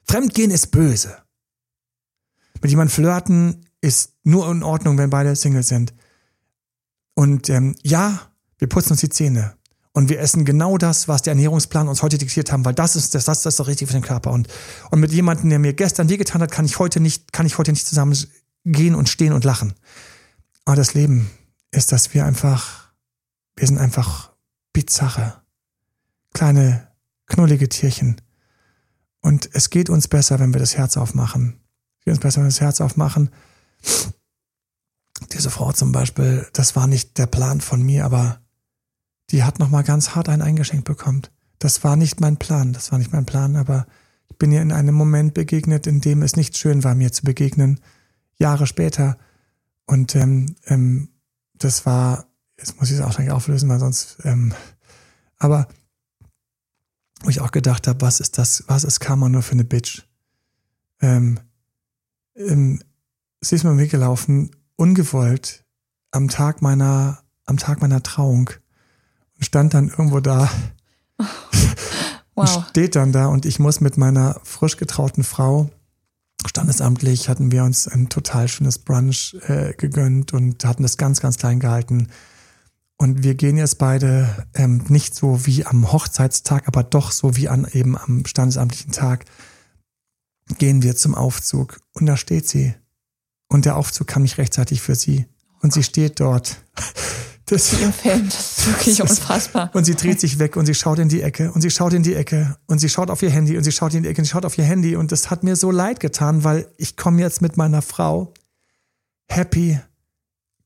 [0.10, 1.18] Fremdgehen ist böse.
[2.62, 5.94] Mit jemandem flirten ist nur in Ordnung, wenn beide Single sind.
[7.14, 9.56] Und ähm, ja, wir putzen uns die Zähne.
[9.92, 13.16] Und wir essen genau das, was der Ernährungsplan uns heute diktiert haben, weil das ist
[13.16, 14.32] das, das, das ist doch richtig für den Körper.
[14.32, 14.48] Und,
[14.92, 17.72] und mit jemandem, der mir gestern wehgetan hat, kann ich heute nicht, kann ich heute
[17.72, 18.16] nicht zusammen
[18.64, 19.74] gehen und stehen und lachen.
[20.66, 21.32] Aber das Leben
[21.72, 22.92] ist, dass wir einfach,
[23.56, 24.32] wir sind einfach
[24.72, 25.42] bizarre,
[26.34, 26.90] kleine,
[27.26, 28.22] knullige Tierchen.
[29.22, 31.60] Und es geht uns besser, wenn wir das Herz aufmachen.
[32.00, 33.30] Es geht uns besser, wenn wir das Herz aufmachen.
[35.34, 38.40] Diese Frau zum Beispiel, das war nicht der Plan von mir, aber
[39.32, 41.24] die hat nochmal ganz hart einen eingeschenkt bekommen.
[41.60, 43.88] Das war nicht mein Plan, das war nicht mein Plan, aber
[44.30, 47.24] ich bin ihr in einem Moment begegnet, in dem es nicht schön war, mir zu
[47.24, 47.80] begegnen,
[48.38, 49.18] Jahre später.
[49.86, 51.10] Und ähm, ähm,
[51.56, 54.54] das war, jetzt muss ich es auch gleich auflösen, weil sonst, ähm,
[55.40, 55.68] aber
[57.24, 60.04] wo ich auch gedacht habe, was ist das, was ist Karma nur für eine Bitch?
[61.02, 61.40] Ähm,
[62.36, 62.82] ähm,
[63.42, 65.66] sie ist mir mitgelaufen, ungewollt,
[66.12, 68.50] am Tag meiner, am Tag meiner Trauung
[69.36, 70.50] und stand dann irgendwo da.
[72.40, 72.68] Wow.
[72.70, 75.72] steht dann da und ich muss mit meiner frisch getrauten Frau,
[76.46, 81.38] standesamtlich, hatten wir uns ein total schönes Brunch äh, gegönnt und hatten das ganz, ganz
[81.38, 82.10] klein gehalten.
[82.98, 87.48] Und wir gehen jetzt beide ähm, nicht so wie am Hochzeitstag, aber doch so wie
[87.48, 89.26] an eben am standesamtlichen Tag,
[90.58, 91.80] gehen wir zum Aufzug.
[91.94, 92.74] Und da steht sie.
[93.50, 95.28] Und der Aufzug kam nicht rechtzeitig für sie.
[95.62, 96.64] Und sie steht dort
[97.48, 99.72] das, Im Film, das ist wirklich das unfassbar.
[99.74, 102.04] und sie dreht sich weg und sie schaut in die Ecke und sie schaut in
[102.04, 104.26] die Ecke und sie schaut auf ihr Handy und sie schaut in die Ecke und
[104.26, 107.22] sie schaut auf ihr Handy und das hat mir so leid getan, weil ich komme
[107.22, 108.34] jetzt mit meiner Frau
[109.30, 109.80] happy,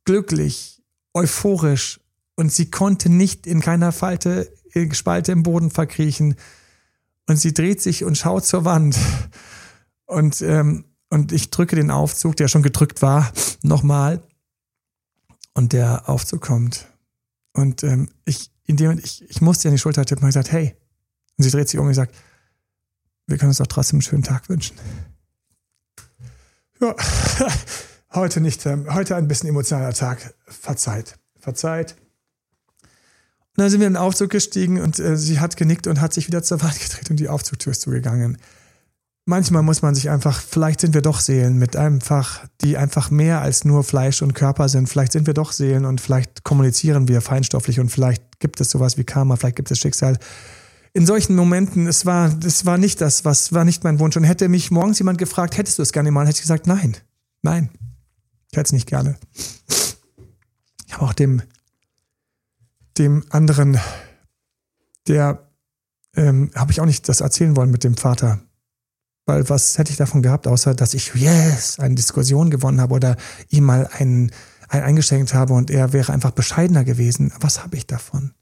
[0.06, 0.82] glücklich,
[1.14, 2.00] euphorisch
[2.42, 6.36] und sie konnte nicht in keiner Falte, in Spalte im Boden verkriechen
[7.28, 8.98] und sie dreht sich und schaut zur Wand
[10.06, 13.32] und ähm, und ich drücke den Aufzug, der schon gedrückt war,
[13.64, 14.24] nochmal
[15.54, 16.88] und der Aufzug kommt.
[17.52, 20.74] Und ähm, ich, in dem, ich, ich musste ja die Schulter tippen und gesagt, hey.
[21.38, 22.16] Und sie dreht sich um und sagt,
[23.28, 24.78] wir können uns doch trotzdem einen schönen Tag wünschen.
[26.80, 26.96] Ja,
[28.14, 30.34] heute nicht, ähm, heute ein bisschen emotionaler Tag.
[30.48, 31.98] Verzeiht, verzeiht.
[33.56, 36.14] Und dann sind wir in den Aufzug gestiegen und äh, sie hat genickt und hat
[36.14, 38.38] sich wieder zur Wand gedreht und die Aufzugtür ist zugegangen
[39.26, 43.42] manchmal muss man sich einfach, vielleicht sind wir doch Seelen mit einfach, die einfach mehr
[43.42, 44.90] als nur Fleisch und Körper sind.
[44.90, 48.98] Vielleicht sind wir doch Seelen und vielleicht kommunizieren wir feinstofflich und vielleicht gibt es sowas
[48.98, 50.18] wie Karma, vielleicht gibt es Schicksal.
[50.94, 54.18] In solchen Momenten, es war, es war nicht das, was war nicht mein Wunsch.
[54.18, 56.98] Und hätte mich morgens jemand gefragt, hättest du es gerne mal, hätte ich gesagt, nein,
[57.42, 57.70] nein,
[58.52, 59.16] ich hätte es nicht gerne.
[60.86, 61.42] Ich habe auch dem,
[63.02, 63.80] dem anderen,
[65.08, 65.48] der,
[66.16, 68.42] ähm, habe ich auch nicht das erzählen wollen mit dem Vater
[69.26, 73.18] weil was hätte ich davon gehabt, außer dass ich, yes, eine Diskussion gewonnen habe oder
[73.50, 74.32] ihm mal einen,
[74.68, 77.32] einen eingeschenkt habe und er wäre einfach bescheidener gewesen.
[77.40, 78.34] Was habe ich davon?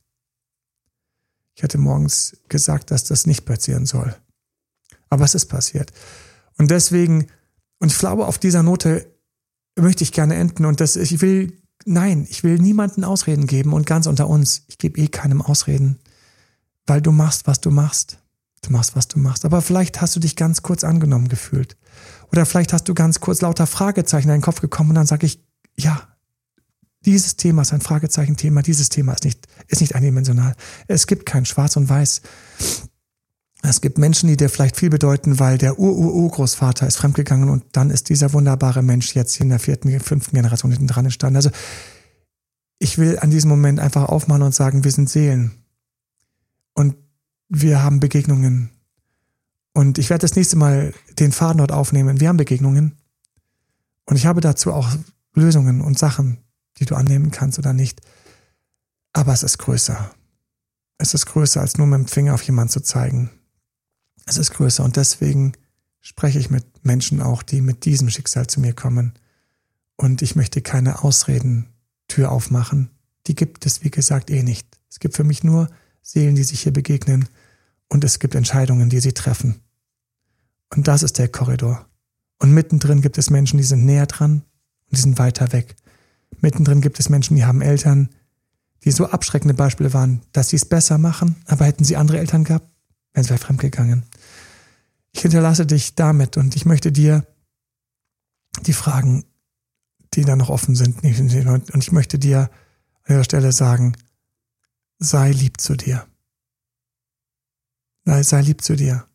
[1.56, 4.16] Ich hätte morgens gesagt, dass das nicht passieren soll.
[5.10, 5.92] Aber es ist passiert.
[6.58, 7.28] Und deswegen,
[7.80, 9.06] und ich glaube, auf dieser Note
[9.76, 13.86] möchte ich gerne enden und das, ich will, nein, ich will niemanden Ausreden geben und
[13.86, 16.00] ganz unter uns, ich gebe eh keinem Ausreden,
[16.86, 18.20] weil du machst, was du machst.
[18.62, 19.46] Du machst, was du machst.
[19.46, 21.78] Aber vielleicht hast du dich ganz kurz angenommen gefühlt.
[22.32, 25.26] Oder vielleicht hast du ganz kurz lauter Fragezeichen in deinen Kopf gekommen und dann sage
[25.26, 25.42] ich,
[25.78, 26.10] ja,
[27.06, 30.56] dieses Thema ist ein Fragezeichen-Thema, dieses Thema ist nicht, ist nicht eindimensional.
[30.88, 32.22] Es gibt kein Schwarz und Weiß.
[33.62, 37.90] Es gibt Menschen, die dir vielleicht viel bedeuten, weil der Ur-Ur-Urgroßvater ist fremdgegangen und dann
[37.90, 41.36] ist dieser wunderbare Mensch jetzt in der vierten, fünften Generation hinten dran entstanden.
[41.36, 41.50] Also
[42.80, 45.52] ich will an diesem Moment einfach aufmachen und sagen, wir sind Seelen.
[46.74, 46.96] Und
[47.50, 48.70] wir haben Begegnungen.
[49.74, 52.22] Und ich werde das nächste Mal den Faden dort aufnehmen.
[52.22, 52.98] Wir haben Begegnungen.
[54.06, 54.90] Und ich habe dazu auch
[55.34, 56.38] Lösungen und Sachen,
[56.78, 58.02] die du annehmen kannst oder nicht.
[59.12, 60.12] Aber es ist größer.
[60.98, 63.30] Es ist größer, als nur mit dem Finger auf jemanden zu zeigen.
[64.30, 65.54] Es ist größer und deswegen
[66.02, 69.14] spreche ich mit Menschen auch, die mit diesem Schicksal zu mir kommen.
[69.96, 72.92] Und ich möchte keine Ausredentür aufmachen.
[73.26, 74.68] Die gibt es, wie gesagt, eh nicht.
[74.88, 75.68] Es gibt für mich nur
[76.04, 77.28] Seelen, die sich hier begegnen
[77.88, 79.62] und es gibt Entscheidungen, die sie treffen.
[80.76, 81.88] Und das ist der Korridor.
[82.38, 84.44] Und mittendrin gibt es Menschen, die sind näher dran
[84.86, 85.76] und die sind weiter weg.
[86.40, 88.10] Mittendrin gibt es Menschen, die haben Eltern,
[88.84, 92.44] die so abschreckende Beispiele waren, dass sie es besser machen, aber hätten sie andere Eltern
[92.44, 92.70] gehabt,
[93.14, 94.04] wären sie fremdgegangen.
[95.12, 97.26] Ich hinterlasse dich damit und ich möchte dir
[98.62, 99.26] die Fragen,
[100.14, 102.50] die da noch offen sind, und ich möchte dir
[103.04, 103.96] an dieser Stelle sagen,
[104.98, 106.06] sei lieb zu dir.
[108.06, 109.06] Sei, lieb zu dir.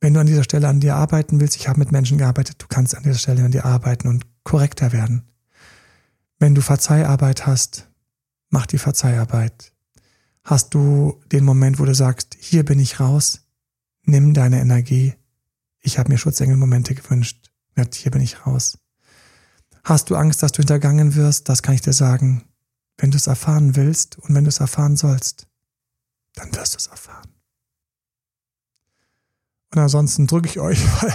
[0.00, 2.66] Wenn du an dieser Stelle an dir arbeiten willst, ich habe mit Menschen gearbeitet, du
[2.68, 5.22] kannst an dieser Stelle an dir arbeiten und korrekter werden.
[6.38, 7.88] Wenn du Verzeiharbeit hast,
[8.50, 9.72] mach die Verzeiharbeit.
[10.44, 13.40] Hast du den Moment, wo du sagst, hier bin ich raus,
[14.04, 15.14] nimm deine Energie.
[15.86, 17.52] Ich habe mir Schutzengelmomente gewünscht.
[17.94, 18.76] Hier bin ich raus.
[19.84, 21.48] Hast du Angst, dass du hintergangen wirst?
[21.48, 22.42] Das kann ich dir sagen.
[22.98, 25.46] Wenn du es erfahren willst und wenn du es erfahren sollst,
[26.34, 27.30] dann wirst du es erfahren.
[29.72, 31.14] Und ansonsten drücke ich euch, weil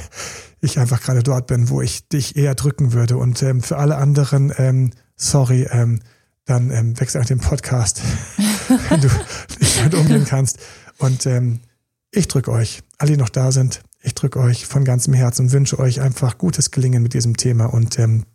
[0.61, 3.17] ich einfach gerade dort bin, wo ich dich eher drücken würde.
[3.17, 5.99] Und ähm, für alle anderen, ähm, sorry, ähm,
[6.45, 8.01] dann ähm, wechsel nach dem Podcast,
[8.89, 9.09] wenn du
[9.59, 10.59] nicht damit umgehen kannst.
[10.97, 11.59] Und ähm,
[12.11, 15.51] ich drücke euch, alle, die noch da sind, ich drücke euch von ganzem Herzen und
[15.51, 18.25] wünsche euch einfach gutes Gelingen mit diesem Thema und, ähm,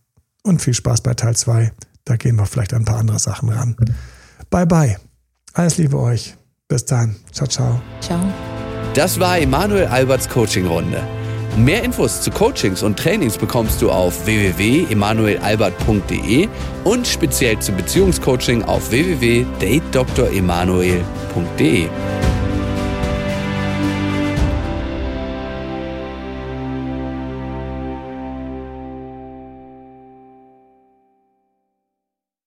[0.42, 1.72] und viel Spaß bei Teil 2.
[2.04, 3.76] Da gehen wir vielleicht an ein paar andere Sachen ran.
[4.50, 4.96] Bye bye.
[5.54, 6.36] Alles Liebe euch.
[6.68, 7.16] Bis dann.
[7.32, 7.80] Ciao, ciao.
[8.00, 8.20] Ciao.
[8.94, 11.02] Das war Emanuel Alberts Coaching-Runde.
[11.56, 16.48] Mehr Infos zu Coachings und Trainings bekommst du auf www.emanuelalbert.de
[16.84, 21.88] und speziell zu Beziehungscoaching auf www.datedremanuel.de.